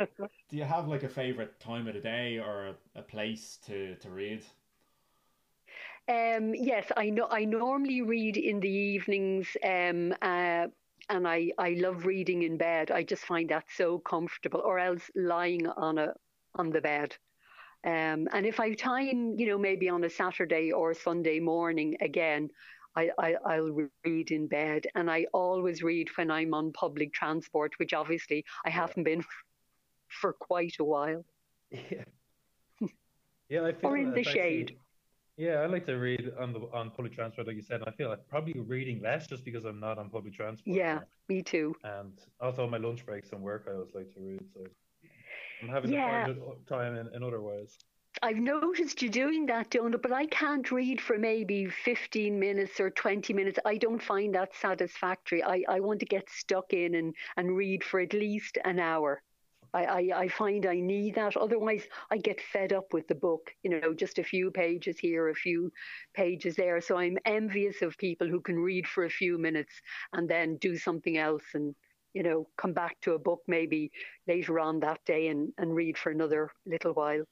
do 0.48 0.56
you 0.56 0.64
have 0.64 0.88
like 0.88 1.02
a 1.02 1.08
favorite 1.08 1.58
time 1.60 1.86
of 1.88 1.94
the 1.94 2.00
day 2.00 2.38
or 2.38 2.68
a, 2.68 2.74
a 3.00 3.02
place 3.02 3.58
to 3.66 3.94
to 3.96 4.10
read? 4.10 4.44
Um, 6.08 6.54
yes, 6.54 6.90
I 6.96 7.10
know. 7.10 7.28
I 7.30 7.44
normally 7.44 8.00
read 8.00 8.36
in 8.38 8.60
the 8.60 8.70
evenings, 8.70 9.56
um, 9.62 10.14
uh, 10.22 10.68
and 11.10 11.28
I 11.28 11.52
I 11.58 11.70
love 11.78 12.06
reading 12.06 12.42
in 12.42 12.56
bed. 12.56 12.90
I 12.90 13.02
just 13.02 13.24
find 13.24 13.48
that 13.50 13.66
so 13.76 13.98
comfortable, 13.98 14.60
or 14.64 14.78
else 14.78 15.10
lying 15.14 15.66
on 15.66 15.98
a 15.98 16.14
on 16.54 16.70
the 16.70 16.80
bed. 16.80 17.16
Um, 17.84 18.28
and 18.32 18.46
if 18.46 18.60
I 18.60 18.70
have 18.70 18.78
time, 18.78 19.34
you 19.38 19.46
know, 19.46 19.58
maybe 19.58 19.88
on 19.88 20.04
a 20.04 20.10
Saturday 20.10 20.72
or 20.72 20.94
Sunday 20.94 21.40
morning, 21.40 21.96
again, 22.00 22.50
I, 22.98 23.10
I 23.18 23.34
I'll 23.44 23.70
read 24.04 24.30
in 24.30 24.48
bed, 24.48 24.86
and 24.94 25.10
I 25.10 25.26
always 25.32 25.82
read 25.82 26.08
when 26.16 26.30
I'm 26.30 26.52
on 26.54 26.72
public 26.72 27.12
transport, 27.12 27.72
which 27.78 27.92
obviously 27.94 28.44
I 28.66 28.70
haven't 28.70 29.04
been 29.04 29.24
for 30.20 30.32
quite 30.32 30.76
a 30.80 30.84
while. 30.84 31.24
Yeah. 31.90 32.04
Yeah, 33.50 33.64
I 33.64 33.72
feel 33.72 33.90
or 33.90 33.96
in 33.96 34.12
the 34.12 34.18
actually, 34.20 34.32
shade. 34.32 34.76
Yeah, 35.38 35.60
I 35.62 35.66
like 35.66 35.86
to 35.86 35.94
read 35.94 36.32
on 36.38 36.52
the 36.52 36.60
on 36.78 36.90
public 36.90 37.14
transport, 37.14 37.46
like 37.46 37.56
you 37.56 37.62
said. 37.62 37.80
And 37.80 37.88
I 37.88 37.92
feel 37.92 38.10
like 38.10 38.26
probably 38.28 38.60
reading 38.60 39.00
less 39.00 39.26
just 39.26 39.42
because 39.44 39.64
I'm 39.64 39.80
not 39.80 39.96
on 39.96 40.10
public 40.10 40.34
transport. 40.34 40.76
Yeah, 40.76 40.94
now. 40.96 41.02
me 41.30 41.42
too. 41.42 41.74
And 41.84 42.12
also 42.40 42.64
on 42.64 42.70
my 42.70 42.76
lunch 42.76 43.06
breaks 43.06 43.30
and 43.32 43.40
work, 43.40 43.66
I 43.68 43.72
always 43.72 43.94
like 43.94 44.12
to 44.14 44.20
read. 44.20 44.44
So 44.52 44.60
I'm 45.62 45.68
having 45.68 45.92
Yeah. 45.92 46.26
to 46.26 46.26
find 46.26 46.36
it 46.36 46.42
uh, 46.46 46.74
time 46.74 46.96
in, 46.96 47.14
in 47.14 47.22
other 47.22 47.40
ways. 47.40 47.78
I've 48.22 48.36
noticed 48.36 49.02
you 49.02 49.10
doing 49.10 49.46
that, 49.46 49.70
Donna, 49.70 49.98
but 49.98 50.12
I 50.12 50.26
can't 50.26 50.70
read 50.70 51.00
for 51.00 51.18
maybe 51.18 51.66
15 51.66 52.38
minutes 52.38 52.80
or 52.80 52.90
20 52.90 53.32
minutes. 53.32 53.58
I 53.64 53.76
don't 53.76 54.02
find 54.02 54.34
that 54.34 54.54
satisfactory. 54.54 55.42
I, 55.42 55.62
I 55.68 55.80
want 55.80 56.00
to 56.00 56.06
get 56.06 56.28
stuck 56.30 56.72
in 56.72 56.94
and, 56.94 57.14
and 57.36 57.56
read 57.56 57.84
for 57.84 58.00
at 58.00 58.12
least 58.12 58.58
an 58.64 58.78
hour. 58.78 59.22
I, 59.74 59.84
I, 59.84 60.20
I 60.22 60.28
find 60.28 60.66
I 60.66 60.80
need 60.80 61.14
that. 61.16 61.36
Otherwise, 61.36 61.84
I 62.10 62.16
get 62.18 62.40
fed 62.40 62.72
up 62.72 62.92
with 62.92 63.06
the 63.08 63.14
book. 63.14 63.54
You 63.62 63.80
know, 63.80 63.94
just 63.94 64.18
a 64.18 64.24
few 64.24 64.50
pages 64.50 64.98
here, 64.98 65.28
a 65.28 65.34
few 65.34 65.70
pages 66.14 66.56
there. 66.56 66.80
So 66.80 66.96
I'm 66.96 67.18
envious 67.24 67.82
of 67.82 67.98
people 67.98 68.28
who 68.28 68.40
can 68.40 68.58
read 68.58 68.86
for 68.86 69.04
a 69.04 69.10
few 69.10 69.38
minutes 69.38 69.72
and 70.12 70.28
then 70.28 70.56
do 70.56 70.76
something 70.76 71.18
else 71.18 71.44
and, 71.54 71.74
you 72.14 72.22
know, 72.22 72.48
come 72.56 72.72
back 72.72 72.96
to 73.02 73.12
a 73.14 73.18
book 73.18 73.42
maybe 73.46 73.92
later 74.26 74.58
on 74.58 74.80
that 74.80 75.04
day 75.04 75.28
and, 75.28 75.52
and 75.58 75.74
read 75.74 75.98
for 75.98 76.10
another 76.10 76.50
little 76.66 76.94
while. 76.94 77.24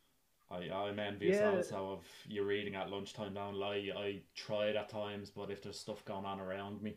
I, 0.50 0.70
I'm 0.70 0.98
envious 0.98 1.38
Yeah. 1.38 1.50
also 1.50 1.90
of 1.92 2.06
you 2.28 2.44
reading 2.44 2.74
at 2.76 2.90
lunchtime 2.90 3.35
down 3.35 3.54
lie. 3.54 3.90
I 3.96 4.20
try 4.35 4.66
it 4.66 4.76
at 4.76 4.88
times, 4.88 5.30
but 5.30 5.50
if 5.50 5.62
there's 5.62 5.78
stuff 5.78 6.04
going 6.04 6.24
on 6.24 6.40
around 6.40 6.82
me, 6.82 6.96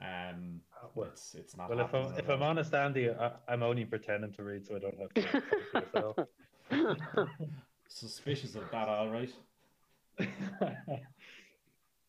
um, 0.00 0.60
Well, 0.94 1.08
it's 1.08 1.34
it's 1.34 1.56
not. 1.56 1.68
well 1.68 1.80
if 1.80 1.94
I'm 1.94 2.12
if 2.12 2.18
at 2.18 2.30
I'm 2.30 2.42
all. 2.42 2.48
honest, 2.48 2.74
Andy, 2.74 3.10
I, 3.10 3.32
I'm 3.46 3.62
only 3.62 3.84
pretending 3.84 4.32
to 4.32 4.42
read, 4.42 4.66
so 4.66 4.76
I 4.76 4.78
don't 4.78 4.98
have 4.98 5.14
to. 5.14 5.22
to 5.90 6.14
suspicious 7.88 8.54
of 8.54 8.70
that, 8.70 8.88
all 8.88 9.10
right. 9.10 9.32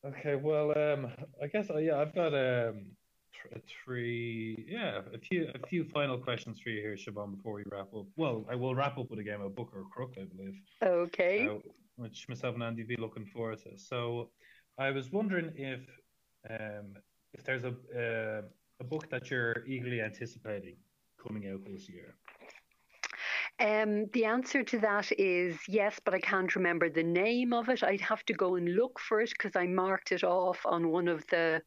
okay, 0.06 0.36
well, 0.36 0.78
um, 0.78 1.12
I 1.42 1.48
guess 1.48 1.70
uh, 1.70 1.78
yeah, 1.78 2.00
I've 2.00 2.15
got 2.15 2.34
um, 2.34 2.34
th- 2.34 2.38
uh, 2.38 2.99
three, 3.84 4.65
yeah, 4.67 5.02
a 5.13 5.17
few, 5.17 5.49
a 5.56 5.67
few 5.67 5.84
final 5.86 6.17
questions 6.17 6.60
for 6.60 6.69
you 6.69 6.82
here, 6.82 6.95
Siobhan, 6.95 7.36
before 7.36 7.54
we 7.54 7.63
wrap 7.71 7.93
up. 7.95 8.06
Well, 8.15 8.45
I 8.49 8.56
will 8.56 8.75
wrap 8.75 8.97
up 8.97 9.10
with 9.10 9.19
a 9.19 9.23
game 9.23 9.41
of 9.41 9.56
Book 9.56 9.71
or 9.73 9.84
Crook, 9.93 10.15
I 10.17 10.25
believe, 10.25 10.60
Okay. 10.84 11.47
uh, 11.47 11.56
which 11.97 12.28
myself 12.30 12.56
and 12.56 12.63
Andy 12.63 12.84
be 12.84 12.97
looking 12.97 13.25
forward 13.25 13.60
to. 13.63 13.78
So, 13.78 14.30
I 14.78 14.91
was 14.91 15.12
wondering 15.12 15.52
if, 15.56 15.82
um, 16.49 16.93
if 17.34 17.43
there's 17.43 17.65
a 17.65 17.73
uh, 17.95 18.41
a 18.80 18.84
book 18.84 19.10
that 19.10 19.30
you're 19.30 19.65
eagerly 19.67 20.02
anticipating 20.02 20.78
coming 21.21 21.49
out 21.49 21.60
this 21.65 21.89
year. 21.89 22.15
Um, 23.60 24.08
the 24.13 24.24
answer 24.24 24.63
to 24.63 24.80
that 24.80 25.12
is 25.19 25.58
yes, 25.67 26.00
but 26.04 26.13
I 26.13 26.19
can't 26.19 26.56
remember 26.56 26.89
the 26.89 27.04
name 27.04 27.52
of 27.52 27.67
it. 27.67 27.84
I'd 27.84 28.00
have 28.02 28.24
to 28.26 28.34
go 28.34 28.56
and 28.56 28.76
look 28.76 29.00
for 29.00 29.19
it 29.19 29.32
because 29.32 29.56
I 29.56 29.67
marked 29.67 30.13
it 30.13 30.24
off 30.24 30.65
on 30.65 30.91
one 30.91 31.10
of 31.10 31.28
the, 31.28 31.62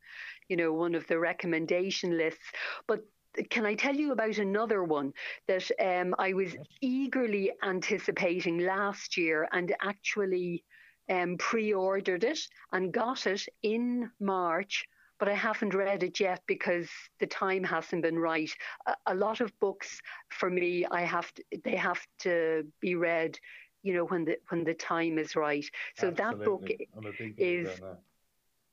you 0.48 0.57
know, 0.57 0.72
one 0.72 0.94
of 0.94 1.07
the 1.07 1.18
recommendation 1.18 2.16
lists. 2.16 2.50
But 2.87 3.05
can 3.50 3.66
I 3.66 3.74
tell 3.74 3.94
you 3.94 4.12
about 4.12 4.38
another 4.38 4.83
one 4.85 5.12
that 5.48 5.70
um, 5.81 6.14
I 6.18 6.33
was 6.33 6.57
eagerly 6.81 7.52
anticipating 7.62 8.59
last 8.59 9.16
year 9.18 9.48
and 9.52 9.74
actually 9.83 10.64
um, 11.11 11.37
pre-ordered 11.38 12.24
it 12.24 12.40
and 12.72 12.92
got 12.92 13.26
it 13.26 13.46
in 13.62 14.11
March, 14.18 14.87
but 15.22 15.28
I 15.28 15.35
haven't 15.35 15.72
read 15.72 16.02
it 16.02 16.18
yet 16.18 16.40
because 16.48 16.88
the 17.20 17.28
time 17.28 17.62
hasn't 17.62 18.02
been 18.02 18.18
right. 18.18 18.50
A, 18.88 18.96
a 19.06 19.14
lot 19.14 19.40
of 19.40 19.56
books 19.61 20.00
for 20.30 20.50
me, 20.50 20.85
I 20.90 21.02
have 21.02 21.32
to, 21.35 21.44
they 21.62 21.76
have 21.76 22.04
to 22.22 22.66
be 22.80 22.96
read, 22.96 23.38
you 23.85 23.94
know, 23.94 24.04
when 24.06 24.24
the 24.24 24.38
when 24.48 24.64
the 24.64 24.74
time 24.74 25.18
is 25.18 25.37
right. 25.37 25.64
So 25.96 26.11
that 26.11 26.38
book 26.44 26.64
Absolutely. 26.64 26.88
A 26.96 27.12
big 27.16 27.35
is- 27.38 27.78
that. 27.78 27.98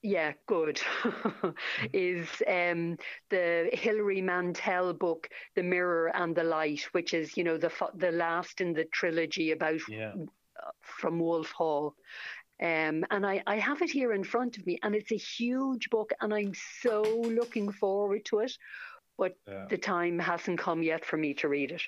yeah, 0.02 0.34
good. 0.48 0.82
is 1.94 2.28
um, 2.48 2.98
the 3.30 3.70
Hilary 3.72 4.24
Mantel 4.24 4.94
book, 4.94 5.30
The 5.56 5.62
Mirror 5.62 6.14
and 6.16 6.36
the 6.36 6.46
Light, 6.46 6.82
which 6.94 7.14
is, 7.14 7.38
you 7.38 7.44
know, 7.44 7.60
the 7.60 7.72
the 7.94 8.12
last 8.12 8.60
in 8.60 8.74
the 8.74 8.86
trilogy 8.86 9.52
about 9.52 9.82
Yeah. 9.88 10.14
from 10.82 11.20
Wolf 11.20 11.52
Hall. 11.52 11.94
Um, 12.62 13.06
and 13.10 13.26
I, 13.26 13.42
I 13.48 13.58
have 13.58 13.82
it 13.82 13.90
here 13.90 14.12
in 14.14 14.24
front 14.24 14.58
of 14.58 14.66
me, 14.66 14.80
and 14.84 14.94
it's 14.96 15.12
a 15.12 15.18
huge 15.18 15.90
book, 15.90 16.12
and 16.20 16.34
I'm 16.34 16.54
so 16.82 17.02
looking 17.04 17.72
forward 17.72 18.26
to 18.26 18.40
it. 18.40 18.58
But 19.18 19.36
Yeah. 19.48 19.66
the 19.70 19.78
time 19.78 20.20
hasn't 20.20 20.60
come 20.60 20.84
yet 20.84 21.06
for 21.06 21.18
me 21.18 21.34
to 21.36 21.48
read 21.48 21.72
it. 21.72 21.84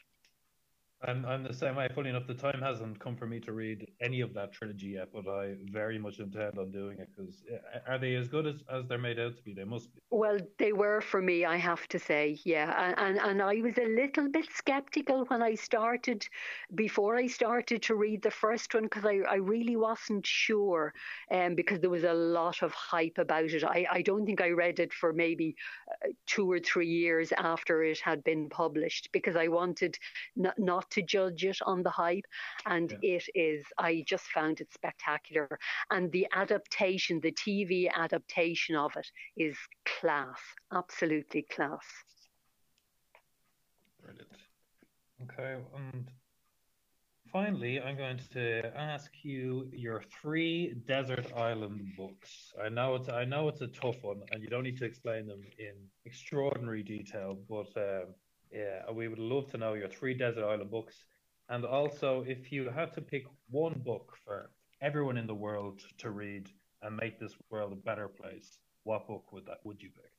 I'm, 1.08 1.26
I'm 1.26 1.44
the 1.44 1.54
same 1.54 1.76
way. 1.76 1.88
Funny 1.96 2.10
enough, 2.10 2.28
the 2.28 2.34
time 2.36 2.62
hasn't 2.62 3.00
come 3.00 3.16
for 3.16 3.26
me 3.26 3.40
to 3.42 3.54
read 3.54 3.90
any 4.02 4.22
of 4.22 4.34
that 4.36 4.52
trilogy 4.52 4.88
yet, 4.90 5.10
but 5.12 5.28
I 5.28 5.56
very 5.72 5.98
much 5.98 6.20
intend 6.20 6.60
on 6.60 6.72
doing 6.72 7.00
it 7.00 7.10
because 7.16 7.44
are 7.88 7.98
they 7.98 8.16
as 8.16 8.28
good 8.28 8.46
as, 8.46 8.64
as 8.72 8.86
they're 8.88 9.00
made 9.00 9.20
out 9.20 9.36
to 9.38 9.44
be? 9.44 9.54
They 9.54 9.64
must 9.64 9.94
be. 9.94 10.02
Well, 10.12 10.38
they 10.60 10.74
were 10.74 11.02
for 11.02 11.22
me, 11.22 11.46
I 11.46 11.58
have 11.58 11.88
to 11.88 12.00
say, 12.00 12.40
yeah. 12.44 12.94
And, 12.98 13.18
and 13.18 13.30
and 13.32 13.42
I 13.42 13.56
was 13.62 13.78
a 13.78 13.88
little 13.88 14.30
bit 14.30 14.48
skeptical 14.54 15.26
when 15.26 15.42
I 15.42 15.56
started, 15.56 16.28
before 16.76 17.16
I 17.16 17.28
started 17.28 17.82
to 17.84 17.96
read 17.96 18.22
the 18.22 18.30
first 18.30 18.74
one, 18.74 18.84
because 18.84 19.06
I, 19.06 19.22
I 19.28 19.36
really 19.36 19.76
wasn't 19.76 20.26
sure, 20.26 20.94
um, 21.32 21.56
because 21.56 21.80
there 21.80 21.90
was 21.90 22.04
a 22.04 22.14
lot 22.14 22.62
of 22.62 22.74
hype 22.74 23.18
about 23.18 23.46
it. 23.46 23.64
I, 23.64 23.88
I 23.92 24.02
don't 24.02 24.26
think 24.26 24.42
I 24.42 24.50
read 24.50 24.80
it 24.80 24.94
for 24.94 25.14
maybe 25.14 25.56
uh, 25.90 26.10
two 26.28 26.52
or 26.52 26.60
three 26.60 26.88
years 26.88 27.32
after 27.38 27.84
it 27.84 28.00
had 28.00 28.24
been 28.24 28.50
published, 28.50 29.10
because 29.12 29.36
I 29.36 29.48
wanted 29.48 29.98
not, 30.36 30.60
not 30.60 30.91
to 30.92 31.02
judge 31.02 31.44
it 31.44 31.58
on 31.66 31.84
the 31.84 31.90
hype. 31.90 32.26
And 32.66 32.98
it 33.02 33.24
is, 33.36 33.66
I 33.78 34.04
just 34.08 34.26
found 34.26 34.62
it 34.62 34.72
spectacular. 34.74 35.60
And 35.90 36.12
the 36.12 36.28
adaptation, 36.34 37.20
the 37.22 37.32
TV 37.32 37.90
adaptation 37.92 38.76
of 38.76 38.92
it 38.96 39.08
is 39.38 39.58
class, 40.00 40.40
absolutely 40.74 41.44
class. 41.44 41.86
Brilliant. 44.02 44.38
Okay, 45.24 45.58
and 45.76 46.10
finally, 47.32 47.80
I'm 47.80 47.96
going 47.96 48.20
to 48.34 48.72
ask 48.76 49.12
you 49.24 49.70
your 49.72 50.04
three 50.22 50.74
desert 50.88 51.32
island 51.36 51.82
books. 51.96 52.54
I 52.64 52.70
know 52.70 52.96
it's 52.96 53.10
I 53.10 53.26
know 53.26 53.48
it's 53.48 53.62
a 53.62 53.68
tough 53.68 53.98
one, 54.02 54.22
and 54.32 54.42
you 54.42 54.50
don't 54.50 54.64
need 54.64 54.78
to 54.78 54.86
explain 54.86 55.28
them 55.28 55.42
in 55.60 55.74
extraordinary 56.06 56.84
detail, 56.84 57.38
but 57.48 57.70
um, 57.78 58.16
yeah, 58.52 58.92
we 58.92 59.08
would 59.08 59.20
love 59.20 59.50
to 59.52 59.58
know 59.58 59.74
your 59.74 59.88
three 59.88 60.14
desert 60.14 60.46
island 60.46 60.72
books, 60.72 61.06
and 61.50 61.66
also 61.66 62.24
if 62.28 62.52
you 62.52 62.70
had 62.70 62.94
to 62.94 63.02
pick 63.02 63.24
one 63.50 63.82
book 63.86 64.14
for 64.26 64.52
everyone 64.82 65.18
in 65.18 65.28
the 65.28 65.36
world 65.36 65.82
to 66.00 66.12
read 66.12 66.50
and 66.82 66.98
make 66.98 67.20
this 67.20 67.36
world 67.50 67.72
a 67.72 67.76
better 67.76 68.08
place, 68.08 68.58
what 68.84 69.08
book 69.08 69.32
would 69.32 69.46
that 69.46 69.60
would 69.64 69.82
you 69.82 69.90
pick? 69.90 70.12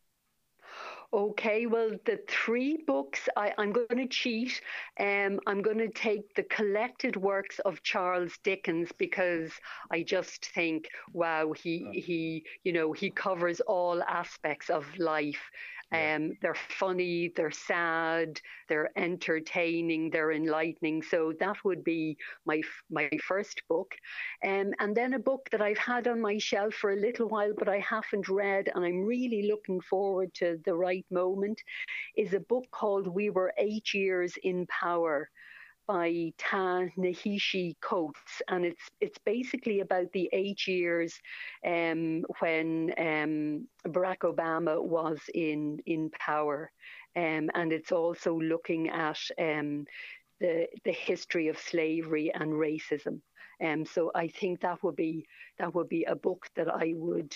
Okay, 1.14 1.66
well, 1.66 1.90
the 2.06 2.20
three 2.26 2.82
books, 2.86 3.28
I, 3.36 3.52
I'm 3.58 3.72
going 3.72 3.98
to 3.98 4.06
cheat. 4.06 4.62
Um, 4.98 5.40
I'm 5.46 5.60
going 5.60 5.76
to 5.76 5.90
take 5.90 6.34
the 6.34 6.44
collected 6.44 7.16
works 7.16 7.58
of 7.66 7.82
Charles 7.82 8.32
Dickens 8.42 8.90
because 8.96 9.50
I 9.90 10.04
just 10.04 10.46
think, 10.54 10.88
wow, 11.12 11.52
he, 11.52 11.86
he, 11.92 12.46
you 12.64 12.72
know, 12.72 12.92
he 12.92 13.10
covers 13.10 13.60
all 13.60 14.02
aspects 14.02 14.70
of 14.70 14.86
life. 14.98 15.50
Um, 15.92 16.32
they're 16.40 16.54
funny, 16.54 17.32
they're 17.36 17.50
sad, 17.50 18.40
they're 18.68 18.90
entertaining, 18.96 20.10
they're 20.10 20.32
enlightening. 20.32 21.02
So 21.02 21.32
that 21.40 21.56
would 21.64 21.84
be 21.84 22.16
my 22.46 22.62
my 22.90 23.10
first 23.26 23.62
book, 23.68 23.94
um, 24.44 24.72
and 24.80 24.96
then 24.96 25.14
a 25.14 25.18
book 25.18 25.48
that 25.50 25.60
I've 25.62 25.78
had 25.78 26.08
on 26.08 26.20
my 26.20 26.38
shelf 26.38 26.74
for 26.74 26.92
a 26.92 26.96
little 26.96 27.28
while, 27.28 27.52
but 27.58 27.68
I 27.68 27.80
haven't 27.80 28.28
read, 28.28 28.70
and 28.74 28.84
I'm 28.84 29.04
really 29.04 29.48
looking 29.48 29.80
forward 29.80 30.32
to 30.34 30.58
the 30.64 30.74
right 30.74 31.06
moment, 31.10 31.60
is 32.16 32.34
a 32.34 32.40
book 32.40 32.66
called 32.70 33.06
"We 33.08 33.30
Were 33.30 33.52
Eight 33.58 33.94
Years 33.94 34.36
in 34.42 34.66
Power." 34.68 35.30
By 35.86 36.32
Ta 36.38 36.86
Nahishi 36.96 37.74
Coates, 37.80 38.42
and 38.48 38.64
it's 38.64 38.82
it's 39.00 39.18
basically 39.18 39.80
about 39.80 40.12
the 40.12 40.28
eight 40.32 40.66
years 40.66 41.18
um, 41.66 42.24
when 42.40 42.92
um, 42.98 43.68
Barack 43.86 44.20
Obama 44.20 44.82
was 44.82 45.18
in 45.34 45.80
in 45.86 46.10
power, 46.10 46.70
um, 47.16 47.50
and 47.54 47.72
it's 47.72 47.92
also 47.92 48.38
looking 48.38 48.88
at 48.88 49.18
um, 49.38 49.86
the 50.40 50.66
the 50.84 50.92
history 50.92 51.48
of 51.48 51.58
slavery 51.58 52.32
and 52.34 52.52
racism. 52.52 53.20
Um, 53.62 53.86
so 53.86 54.10
I 54.14 54.28
think 54.28 54.60
that 54.60 54.82
would 54.82 54.96
be 54.96 55.26
that 55.58 55.74
would 55.74 55.88
be 55.88 56.04
a 56.04 56.16
book 56.16 56.46
that 56.56 56.68
I 56.68 56.94
would 56.96 57.34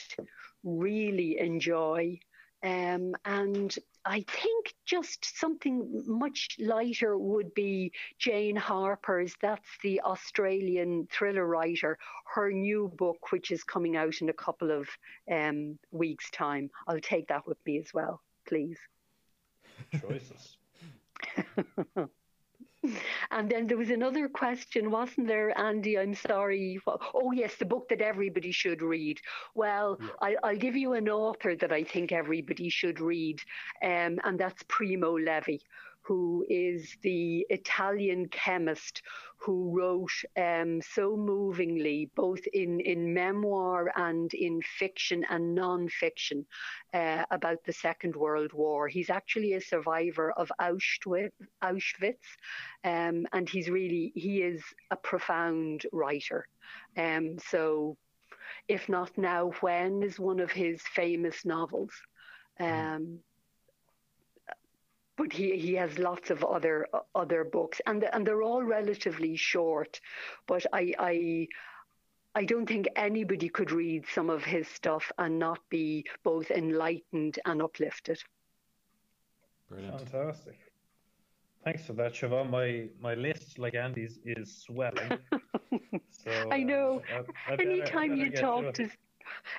really 0.65 1.39
enjoy. 1.39 2.19
Um, 2.63 3.15
and 3.25 3.77
I 4.07 4.25
think 4.29 4.75
just 4.85 5.39
something 5.39 6.05
much 6.07 6.57
lighter 6.61 7.19
would 7.19 7.53
be 7.55 7.93
Jane 8.19 8.55
Harper's. 8.55 9.35
That's 9.43 9.69
the 9.83 10.01
Australian 10.03 11.09
thriller 11.11 11.45
writer. 11.45 11.99
Her 12.33 12.53
new 12.53 12.93
book, 12.97 13.33
which 13.33 13.51
is 13.51 13.65
coming 13.65 13.97
out 13.97 14.21
in 14.21 14.29
a 14.29 14.33
couple 14.35 14.71
of 14.71 14.89
um, 15.31 15.79
weeks' 15.91 16.31
time. 16.31 16.71
I'll 16.87 17.01
take 17.01 17.29
that 17.29 17.49
with 17.49 17.59
me 17.67 17.79
as 17.79 17.93
well, 17.93 18.23
please. 18.47 18.79
Choices. 20.01 20.57
And 23.31 23.51
then 23.51 23.67
there 23.67 23.77
was 23.77 23.91
another 23.91 24.29
question, 24.29 24.91
wasn't 24.91 25.29
there, 25.29 25.59
Andy? 25.59 25.99
I'm 25.99 26.15
sorry. 26.15 26.79
Oh, 26.87 27.33
yes, 27.33 27.55
the 27.57 27.65
book 27.65 27.89
that 27.89 28.01
everybody 28.01 28.53
should 28.53 28.83
read. 28.83 29.21
Well, 29.55 29.99
yeah. 30.01 30.37
I, 30.43 30.53
will 30.53 30.59
give 30.59 30.77
you 30.77 30.93
an 30.95 31.09
author 31.09 31.57
that 31.57 31.73
I 31.73 31.85
think 31.85 32.13
everybody 32.13 32.69
should 32.69 33.01
read, 33.01 33.41
um, 33.83 34.19
and 34.25 34.39
that's 34.39 34.63
Primo 34.69 35.19
Levi 35.19 35.59
who 36.07 36.45
is 36.49 36.97
the 37.03 37.47
Italian 37.51 38.29
chemist 38.29 39.03
who 39.39 39.77
wrote 39.77 40.11
um, 40.37 40.81
so 40.81 41.17
movingly, 41.17 42.11
both 42.15 42.41
in, 42.53 42.81
in 42.81 43.13
memoir 43.13 43.93
and 43.97 44.33
in 44.35 44.61
fiction 44.79 45.25
and 45.31 45.55
non-fiction, 45.55 46.47
uh, 46.95 47.25
about 47.31 47.63
the 47.65 47.73
Second 47.73 48.17
World 48.17 48.53
War. 48.53 48.89
He's 48.89 49.11
actually 49.11 49.55
a 49.55 49.61
survivor 49.61 50.33
of 50.33 50.51
Auschwitz, 50.61 51.33
Auschwitz 51.63 52.17
um, 52.85 53.27
and 53.33 53.49
he's 53.49 53.69
really 53.69 54.13
he 54.15 54.43
is 54.43 54.63
a 54.91 54.97
profound 54.97 55.87
writer. 55.93 56.47
Um, 56.97 57.37
so, 57.39 57.97
if 58.69 58.89
not 58.89 59.17
now, 59.19 59.53
when 59.61 60.03
is 60.03 60.19
one 60.19 60.41
of 60.41 60.53
his 60.53 60.81
famous 60.83 61.45
novels? 61.45 61.93
Hmm. 62.59 62.65
But 65.17 65.33
he, 65.33 65.57
he 65.57 65.75
has 65.75 65.99
lots 65.99 66.31
of 66.31 66.45
other 66.45 66.87
other 67.15 67.45
books, 67.45 67.81
and 67.87 68.05
and 68.05 68.27
they're 68.27 68.43
all 68.43 68.63
relatively 68.63 69.37
short. 69.37 70.01
But 70.47 70.67
I 70.73 70.93
I 70.99 71.49
I 72.35 72.45
don't 72.45 72.67
think 72.67 72.87
anybody 72.97 73.49
could 73.49 73.73
read 73.73 74.05
some 74.13 74.29
of 74.29 74.45
his 74.45 74.69
stuff 74.69 75.11
and 75.19 75.39
not 75.39 75.59
be 75.71 76.05
both 76.23 76.51
enlightened 76.51 77.39
and 77.47 77.63
uplifted. 77.63 78.23
Brilliant. 79.71 80.01
Fantastic. 80.11 80.59
Thanks 81.65 81.85
for 81.87 81.95
that, 81.95 82.13
Siobhan. 82.13 82.51
My 82.51 82.89
my 83.01 83.15
list, 83.15 83.59
like 83.59 83.75
Andy's, 83.75 84.21
is 84.25 84.65
swelling. 84.65 85.19
so, 86.11 86.31
I 86.53 86.63
know. 86.63 87.03
Uh, 87.13 87.23
I, 87.49 87.53
I 87.53 87.57
better, 87.57 87.71
Anytime 87.71 88.17
you 88.17 88.31
talk 88.31 88.75
to, 88.75 88.87
to 88.87 88.91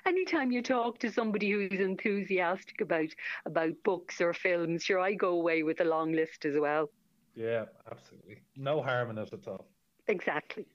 anytime 0.05 0.51
you 0.51 0.61
talk 0.61 0.99
to 0.99 1.11
somebody 1.11 1.51
who's 1.51 1.79
enthusiastic 1.79 2.81
about 2.81 3.09
about 3.45 3.73
books 3.83 4.21
or 4.21 4.33
films, 4.33 4.83
sure, 4.83 4.99
I 4.99 5.13
go 5.13 5.29
away 5.29 5.63
with 5.63 5.81
a 5.81 5.85
long 5.85 6.11
list 6.11 6.45
as 6.45 6.55
well. 6.59 6.89
Yeah, 7.35 7.65
absolutely. 7.91 8.41
No 8.55 8.81
harm 8.81 9.11
in 9.11 9.17
it 9.19 9.31
at 9.31 9.47
all. 9.47 9.67
Exactly. 10.07 10.65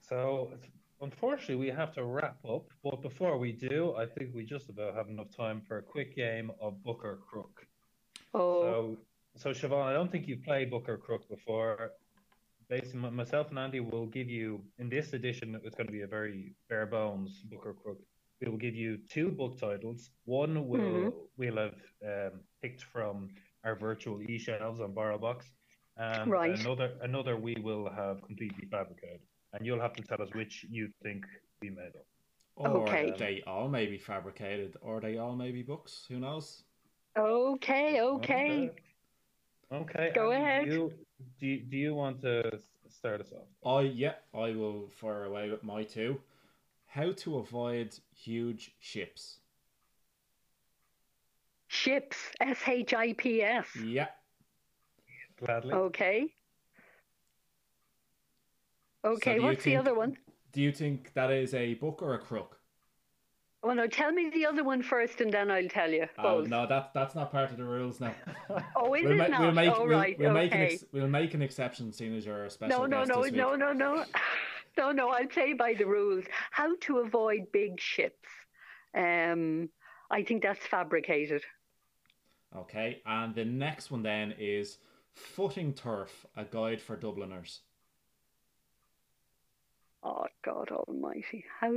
So, 0.00 0.52
unfortunately, 1.00 1.56
we 1.56 1.68
have 1.68 1.92
to 1.94 2.04
wrap 2.04 2.38
up. 2.48 2.66
But 2.82 3.02
before 3.02 3.38
we 3.38 3.52
do, 3.52 3.94
I 3.96 4.06
think 4.06 4.34
we 4.34 4.44
just 4.44 4.68
about 4.68 4.94
have 4.94 5.08
enough 5.08 5.34
time 5.34 5.62
for 5.66 5.78
a 5.78 5.82
quick 5.82 6.14
game 6.14 6.50
of 6.60 6.82
Book 6.82 7.00
or 7.04 7.20
Crook. 7.28 7.66
Oh. 8.34 8.96
So, 9.36 9.52
so 9.52 9.68
Siobhan, 9.68 9.82
I 9.82 9.92
don't 9.92 10.10
think 10.10 10.28
you've 10.28 10.42
played 10.42 10.70
Book 10.70 10.88
or 10.88 10.98
Crook 10.98 11.28
before. 11.28 11.92
Basically, 12.68 13.10
myself 13.10 13.48
and 13.50 13.58
Andy 13.58 13.80
will 13.80 14.06
give 14.06 14.28
you 14.28 14.60
in 14.78 14.88
this 14.88 15.14
edition. 15.14 15.58
It's 15.64 15.74
going 15.74 15.86
to 15.86 15.92
be 15.92 16.02
a 16.02 16.06
very 16.06 16.54
bare 16.68 16.86
bones 16.86 17.42
Book 17.50 17.64
or 17.64 17.74
Crook 17.74 17.98
we 18.40 18.50
will 18.50 18.58
give 18.58 18.74
you 18.74 18.98
two 19.08 19.30
book 19.30 19.58
titles. 19.58 20.10
One 20.24 20.68
will 20.68 20.78
mm-hmm. 20.80 21.08
we'll 21.36 21.56
have 21.56 21.74
um, 22.04 22.40
picked 22.62 22.82
from 22.82 23.28
our 23.64 23.74
virtual 23.74 24.22
e-shelves 24.22 24.80
on 24.80 24.92
BorrowBox, 24.92 25.42
and 25.96 26.30
right. 26.30 26.58
another 26.58 26.92
another 27.02 27.36
we 27.36 27.56
will 27.62 27.90
have 27.90 28.22
completely 28.22 28.68
fabricated, 28.70 29.20
and 29.52 29.66
you'll 29.66 29.80
have 29.80 29.94
to 29.94 30.02
tell 30.02 30.22
us 30.22 30.28
which 30.34 30.64
you 30.70 30.88
think 31.02 31.24
we 31.60 31.70
made 31.70 31.96
up. 31.96 32.06
Or 32.56 32.68
okay. 32.82 33.14
they 33.16 33.42
all 33.46 33.68
may 33.68 33.86
be 33.86 33.98
fabricated, 33.98 34.76
or 34.80 35.00
they 35.00 35.18
all 35.18 35.34
may 35.34 35.50
be 35.50 35.62
books. 35.62 36.04
Who 36.08 36.18
knows? 36.18 36.62
Okay, 37.16 38.00
okay. 38.00 38.70
Okay. 39.72 40.12
Go 40.14 40.32
ahead. 40.32 40.66
You, 40.66 40.92
do 41.38 41.46
you, 41.46 41.60
do 41.60 41.76
you 41.76 41.94
want 41.94 42.20
to 42.22 42.58
start 42.88 43.20
us 43.20 43.32
off? 43.32 43.78
I 43.80 43.82
yeah, 43.82 44.14
I 44.34 44.52
will 44.52 44.90
fire 45.00 45.24
away 45.24 45.50
with 45.50 45.62
my 45.62 45.84
two. 45.84 46.20
How 46.86 47.12
to 47.12 47.38
avoid 47.38 47.94
huge 48.14 48.72
ships. 48.80 49.40
Ships, 51.68 52.16
S 52.40 52.58
H 52.66 52.94
I 52.94 53.12
P 53.12 53.42
S. 53.42 53.66
Yeah. 53.84 54.08
Gladly. 55.38 55.74
Okay. 55.74 56.32
Okay, 59.04 59.38
so 59.38 59.44
what's 59.44 59.62
think, 59.62 59.74
the 59.74 59.76
other 59.76 59.94
one? 59.94 60.16
Do 60.52 60.60
you 60.60 60.72
think 60.72 61.12
that 61.14 61.30
is 61.30 61.54
a 61.54 61.74
book 61.74 62.02
or 62.02 62.14
a 62.14 62.18
crook? 62.18 62.57
Well, 63.62 63.74
no, 63.74 63.88
tell 63.88 64.12
me 64.12 64.30
the 64.30 64.46
other 64.46 64.62
one 64.62 64.82
first, 64.82 65.20
and 65.20 65.32
then 65.32 65.50
I'll 65.50 65.68
tell 65.68 65.90
you. 65.90 66.06
Oh 66.18 66.42
no, 66.42 66.66
that 66.66 66.92
that's 66.94 67.16
not 67.16 67.32
part 67.32 67.50
of 67.50 67.56
the 67.56 67.64
rules 67.64 68.00
now. 68.00 68.14
oh, 68.76 68.94
is 68.94 69.02
we'll 69.02 69.12
it 69.12 69.16
ma- 69.16 69.26
not? 69.26 69.40
We'll 69.40 69.52
make, 69.52 69.72
oh, 69.74 69.84
we'll, 69.84 69.98
right. 69.98 70.18
We'll, 70.18 70.30
okay. 70.30 70.40
make 70.40 70.54
an 70.54 70.60
ex- 70.60 70.84
we'll 70.92 71.08
make 71.08 71.34
an 71.34 71.42
exception, 71.42 71.92
seeing 71.92 72.16
as 72.16 72.24
you're 72.24 72.44
a 72.44 72.50
special 72.50 72.80
no, 72.80 72.86
no, 72.86 72.98
guest 72.98 73.08
no, 73.08 73.22
this 73.22 73.32
week. 73.32 73.38
no, 73.38 73.56
no, 73.56 73.72
no. 73.72 74.04
no, 74.78 74.92
no, 74.92 75.08
I'll 75.08 75.26
play 75.26 75.54
by 75.54 75.74
the 75.74 75.86
rules. 75.86 76.24
How 76.52 76.76
to 76.82 76.98
avoid 76.98 77.50
big 77.52 77.80
ships. 77.80 78.28
Um, 78.96 79.70
I 80.10 80.22
think 80.22 80.42
that's 80.44 80.64
fabricated. 80.64 81.42
Okay, 82.56 83.02
and 83.04 83.34
the 83.34 83.44
next 83.44 83.90
one 83.90 84.02
then 84.02 84.34
is 84.38 84.78
Footing 85.14 85.74
Turf, 85.74 86.24
a 86.36 86.44
guide 86.44 86.80
for 86.80 86.96
Dubliners. 86.96 87.60
Oh 90.02 90.26
God 90.44 90.70
Almighty! 90.70 91.44
How? 91.60 91.72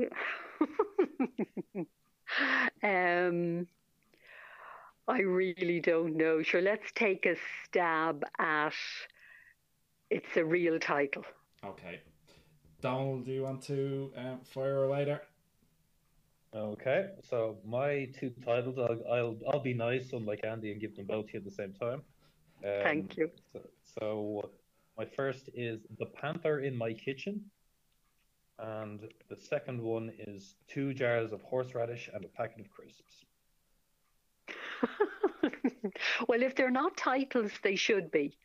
um, 2.84 3.68
I 5.08 5.20
really 5.20 5.80
don't 5.80 6.16
know. 6.16 6.42
Sure, 6.44 6.62
let's 6.62 6.92
take 6.94 7.26
a 7.26 7.36
stab 7.66 8.24
at. 8.40 8.74
It's 10.10 10.36
a 10.36 10.46
real 10.46 10.78
title. 10.80 11.24
Okay. 11.66 12.02
Domhnall, 12.82 13.20
do 13.20 13.32
you 13.32 13.44
want 13.44 13.62
to 13.64 14.12
um, 14.18 14.40
fire 14.44 14.84
away 14.84 15.06
there? 15.06 15.22
Okay, 16.54 17.08
so 17.22 17.58
my 17.66 18.10
two 18.20 18.32
titles, 18.44 18.78
I'll, 18.78 19.00
I'll 19.10 19.38
I'll 19.48 19.60
be 19.62 19.74
nice, 19.74 20.12
unlike 20.12 20.42
Andy, 20.44 20.72
and 20.74 20.82
give 20.82 20.96
them 20.98 21.06
both 21.06 21.28
to 21.28 21.34
you 21.34 21.40
at 21.40 21.46
the 21.46 21.52
same 21.52 21.72
time. 21.72 22.02
Um, 22.66 22.84
Thank 22.84 23.18
you. 23.18 23.30
So, 23.54 23.62
so, 24.00 24.50
my 24.98 25.06
first 25.06 25.50
is 25.54 25.80
The 25.98 26.08
Panther 26.08 26.60
in 26.60 26.76
My 26.76 26.92
Kitchen, 26.92 27.42
and 28.60 29.08
the 29.30 29.36
second 29.36 29.82
one 29.82 30.12
is 30.18 30.56
Two 30.68 30.94
Jars 30.94 31.32
of 31.32 31.42
Horseradish 31.42 32.10
and 32.14 32.26
a 32.26 32.28
Packet 32.28 32.62
of 32.62 32.70
Crisps. 32.70 33.26
well, 36.28 36.42
if 36.42 36.56
they're 36.56 36.72
not 36.72 36.98
titles, 36.98 37.52
they 37.64 37.76
should 37.76 38.12
be. 38.12 38.38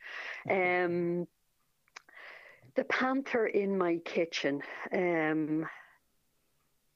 Um, 0.51 1.27
the 2.77 2.85
panther 2.85 3.47
in 3.47 3.77
my 3.77 3.97
kitchen. 4.05 4.61
Um, 4.93 5.67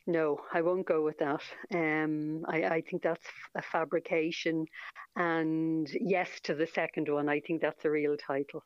no, 0.06 0.40
I 0.52 0.62
won't 0.62 0.86
go 0.86 1.02
with 1.02 1.18
that. 1.18 1.42
Um, 1.74 2.44
I, 2.48 2.64
I 2.64 2.80
think 2.82 3.02
that's 3.02 3.26
a 3.54 3.62
fabrication. 3.62 4.66
And 5.16 5.88
yes 5.92 6.28
to 6.44 6.54
the 6.54 6.66
second 6.66 7.08
one. 7.08 7.28
I 7.28 7.40
think 7.40 7.60
that's 7.60 7.84
a 7.84 7.90
real 7.90 8.16
title. 8.16 8.64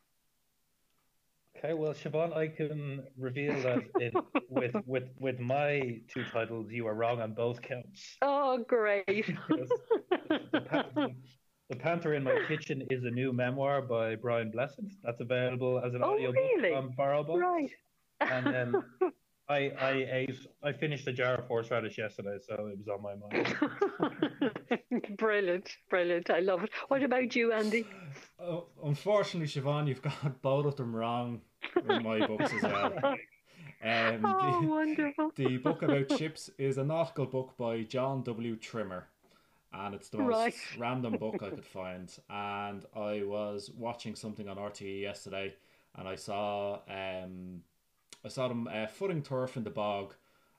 Okay, 1.56 1.72
well, 1.72 1.92
Siobhan, 1.92 2.36
I 2.36 2.48
can 2.48 3.04
reveal 3.16 3.54
that 3.62 3.82
it, 3.96 4.14
with 4.50 4.74
with 4.86 5.04
with 5.18 5.38
my 5.38 6.00
two 6.12 6.24
titles, 6.32 6.66
you 6.70 6.86
are 6.86 6.94
wrong 6.94 7.20
on 7.20 7.32
both 7.32 7.62
counts. 7.62 8.16
Oh, 8.22 8.58
great! 8.68 9.06
the, 9.48 11.14
the 11.70 11.76
Panther 11.76 12.14
in 12.14 12.24
My 12.24 12.38
Kitchen 12.48 12.86
is 12.90 13.04
a 13.04 13.10
new 13.10 13.32
memoir 13.32 13.80
by 13.82 14.16
Brian 14.16 14.50
Blessed. 14.50 14.80
That's 15.02 15.20
available 15.20 15.80
as 15.84 15.94
an 15.94 16.02
oh, 16.02 16.14
audiobook 16.14 16.36
really? 16.36 16.74
on 16.74 16.94
BorrowBox. 16.98 17.40
Right. 17.40 17.70
and 18.20 18.46
then 18.46 18.74
I 19.48 19.72
I 19.78 20.06
ate 20.10 20.46
I 20.62 20.72
finished 20.72 21.06
a 21.06 21.12
jar 21.12 21.34
of 21.34 21.46
horseradish 21.46 21.98
yesterday, 21.98 22.38
so 22.40 22.66
it 22.66 22.78
was 22.78 22.88
on 22.88 23.02
my 23.02 23.14
mind. 23.14 23.54
brilliant, 25.18 25.76
brilliant. 25.90 26.30
I 26.30 26.40
love 26.40 26.64
it. 26.64 26.70
What 26.88 27.02
about 27.02 27.36
you, 27.36 27.52
Andy? 27.52 27.86
Uh, 28.40 28.60
unfortunately, 28.82 29.48
Siobhan, 29.48 29.88
you've 29.88 30.02
got 30.02 30.14
both 30.42 30.66
of 30.66 30.76
them 30.76 30.96
wrong 30.96 31.42
in 31.88 32.02
my 32.02 32.26
books 32.26 32.52
as 32.52 32.62
well. 32.62 33.16
Um, 33.82 34.24
oh, 34.24 34.60
the, 34.62 34.66
wonderful. 34.66 35.32
The 35.36 35.56
book 35.58 35.82
about 35.82 36.08
chips 36.16 36.48
is 36.56 36.78
a 36.78 36.84
nautical 36.84 37.26
book 37.26 37.54
by 37.58 37.82
John 37.82 38.22
W. 38.22 38.56
Trimmer 38.56 39.08
and 39.74 39.94
it's 39.94 40.08
the 40.08 40.18
most 40.18 40.30
right. 40.30 40.54
random 40.78 41.16
book 41.16 41.42
I 41.42 41.50
could 41.50 41.66
find. 41.66 42.10
And 42.30 42.84
I 42.94 43.22
was 43.24 43.70
watching 43.76 44.14
something 44.14 44.48
on 44.48 44.56
RTE 44.56 45.02
yesterday, 45.02 45.54
and 45.96 46.08
I 46.08 46.14
saw 46.14 46.80
um, 46.88 47.60
I 48.24 48.28
saw 48.28 48.48
them 48.48 48.68
uh, 48.72 48.86
footing 48.86 49.22
turf 49.22 49.56
in 49.56 49.64
the 49.64 49.70
bog, 49.70 50.14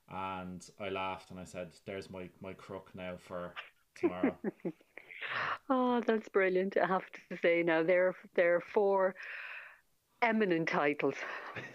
and 0.10 0.68
I 0.80 0.90
laughed 0.90 1.32
and 1.32 1.40
I 1.40 1.46
said, 1.46 1.72
"There's 1.86 2.10
my 2.10 2.30
my 2.42 2.54
crook 2.54 2.92
now 2.94 3.16
for 3.18 3.54
tomorrow." 3.96 4.38
Oh, 5.70 6.02
that's 6.06 6.30
brilliant. 6.30 6.78
I 6.78 6.86
have 6.86 7.10
to 7.12 7.38
say 7.42 7.64
now 7.64 7.82
there 7.82 8.14
there 8.36 8.56
are 8.56 8.62
four 8.62 9.16
eminent 10.22 10.70
titles. 10.70 11.16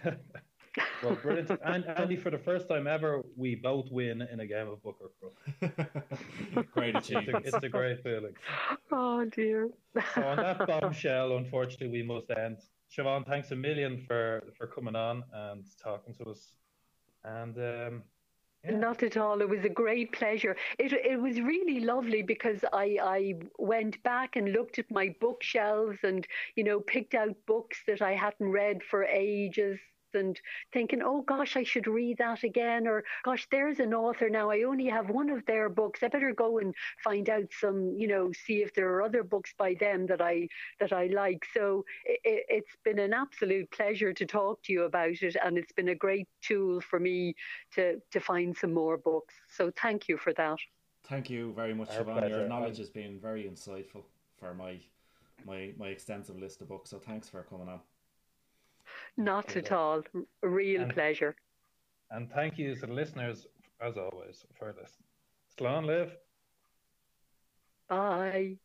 well, 1.03 1.17
brilliant. 1.17 1.51
And 1.65 1.85
Andy, 1.87 2.17
for 2.17 2.31
the 2.31 2.39
first 2.39 2.69
time 2.69 2.87
ever, 2.87 3.23
we 3.37 3.57
both 3.57 3.91
win 3.91 4.23
in 4.23 4.41
a 4.41 4.47
game 4.47 4.69
of 4.69 4.83
Book 4.83 4.99
or 5.01 5.11
Crook. 5.19 6.67
great 6.73 6.95
achievement. 6.97 7.45
It's, 7.45 7.55
it's, 7.55 7.65
a 7.65 7.69
great 7.69 8.03
feeling. 8.03 8.35
Oh 8.93 9.25
dear. 9.25 9.71
so 10.15 10.23
on 10.23 10.37
that 10.37 10.67
bombshell, 10.67 11.37
unfortunately, 11.37 11.89
we 11.89 12.03
must 12.03 12.31
end. 12.31 12.59
Siobhan, 12.91 13.27
thanks 13.27 13.51
a 13.53 13.57
million 13.57 13.99
for 14.07 14.43
for 14.57 14.67
coming 14.67 14.97
on 14.97 15.23
and 15.33 15.65
talking 15.83 16.15
to 16.15 16.31
us. 16.31 16.55
And 17.25 17.57
um, 17.57 18.03
yeah. 18.65 18.77
Not 18.77 19.03
at 19.03 19.17
all. 19.17 19.41
It 19.41 19.49
was 19.49 19.65
a 19.65 19.71
great 19.71 20.13
pleasure. 20.13 20.55
It 20.79 20.93
it 20.93 21.21
was 21.21 21.41
really 21.41 21.81
lovely 21.81 22.23
because 22.23 22.63
I 22.73 22.99
I 23.03 23.35
went 23.59 24.03
back 24.03 24.37
and 24.37 24.53
looked 24.53 24.79
at 24.79 24.91
my 24.91 25.15
bookshelves 25.21 25.99
and 26.03 26.27
you 26.57 26.65
know 26.65 26.81
picked 26.81 27.15
out 27.15 27.35
books 27.47 27.79
that 27.87 28.03
I 28.03 28.15
hadn't 28.15 28.51
read 28.51 28.83
for 28.83 29.05
ages 29.05 29.79
and 30.15 30.41
thinking, 30.73 31.03
oh 31.03 31.23
gosh, 31.23 31.57
I 31.57 31.63
should 31.63 31.87
read 31.87 32.19
that 32.19 32.43
again, 32.43 32.87
or 32.87 33.05
gosh, 33.25 33.47
there's 33.51 33.81
an 33.81 33.95
author 33.95 34.29
now. 34.29 34.51
I 34.51 34.63
only 34.63 34.87
have 34.87 35.11
one 35.11 35.31
of 35.31 35.45
their 35.47 35.69
books. 35.69 36.03
I 36.03 36.09
better 36.09 36.33
go 36.33 36.59
and 36.59 36.75
find 37.03 37.29
out 37.29 37.49
some, 37.59 37.95
you 37.97 38.09
know, 38.09 38.31
see 38.33 38.63
if 38.63 38.75
there 38.75 38.89
are 38.95 39.03
other 39.03 39.23
books 39.23 39.55
by 39.57 39.75
them 39.75 40.07
that 40.07 40.21
I 40.21 40.49
that 40.79 40.93
I 40.93 41.07
like. 41.07 41.45
So 41.55 41.85
it, 42.05 42.45
it's 42.49 42.77
been 42.85 42.99
an 42.99 43.13
absolute 43.13 43.71
pleasure 43.71 44.13
to 44.13 44.27
talk 44.27 44.63
to 44.65 44.73
you 44.73 44.85
about 44.85 45.23
it, 45.23 45.37
and 45.43 45.59
it's 45.59 45.73
been 45.73 45.89
a 45.89 45.95
great 45.95 46.29
tool 46.43 46.81
for 46.81 46.99
me 46.99 47.35
to 47.75 48.01
to 48.11 48.21
find 48.21 48.57
some 48.57 48.75
more 48.75 48.97
books. 48.97 49.35
So 49.49 49.71
thank 49.81 50.09
you 50.09 50.17
for 50.17 50.33
that. 50.35 50.59
Thank 51.05 51.31
you 51.31 51.53
very 51.55 51.75
much, 51.75 51.91
Siobhan. 51.91 52.29
Your 52.29 52.47
knowledge 52.47 52.79
has 52.79 52.91
been 52.91 53.19
very 53.19 53.45
insightful 53.45 54.05
for 54.39 54.55
my 54.55 54.79
my 55.45 55.73
my 55.79 55.89
extensive 55.89 56.39
list 56.39 56.61
of 56.61 56.69
books. 56.69 56.91
So 56.91 56.99
thanks 56.99 57.29
for 57.29 57.43
coming 57.43 57.69
on. 57.69 57.81
Not 59.21 59.55
at 59.55 59.71
all. 59.71 60.03
A 60.43 60.49
real 60.49 60.81
and, 60.81 60.95
pleasure. 60.95 61.37
And 62.11 62.31
thank 62.31 62.59
you 62.59 62.75
to 62.75 62.87
the 62.87 62.93
listeners, 62.93 63.47
as 63.79 63.99
always, 63.99 64.47
for 64.59 64.73
this. 64.73 64.97
Slán 65.55 65.85
live. 65.85 66.17
Bye. 67.87 68.57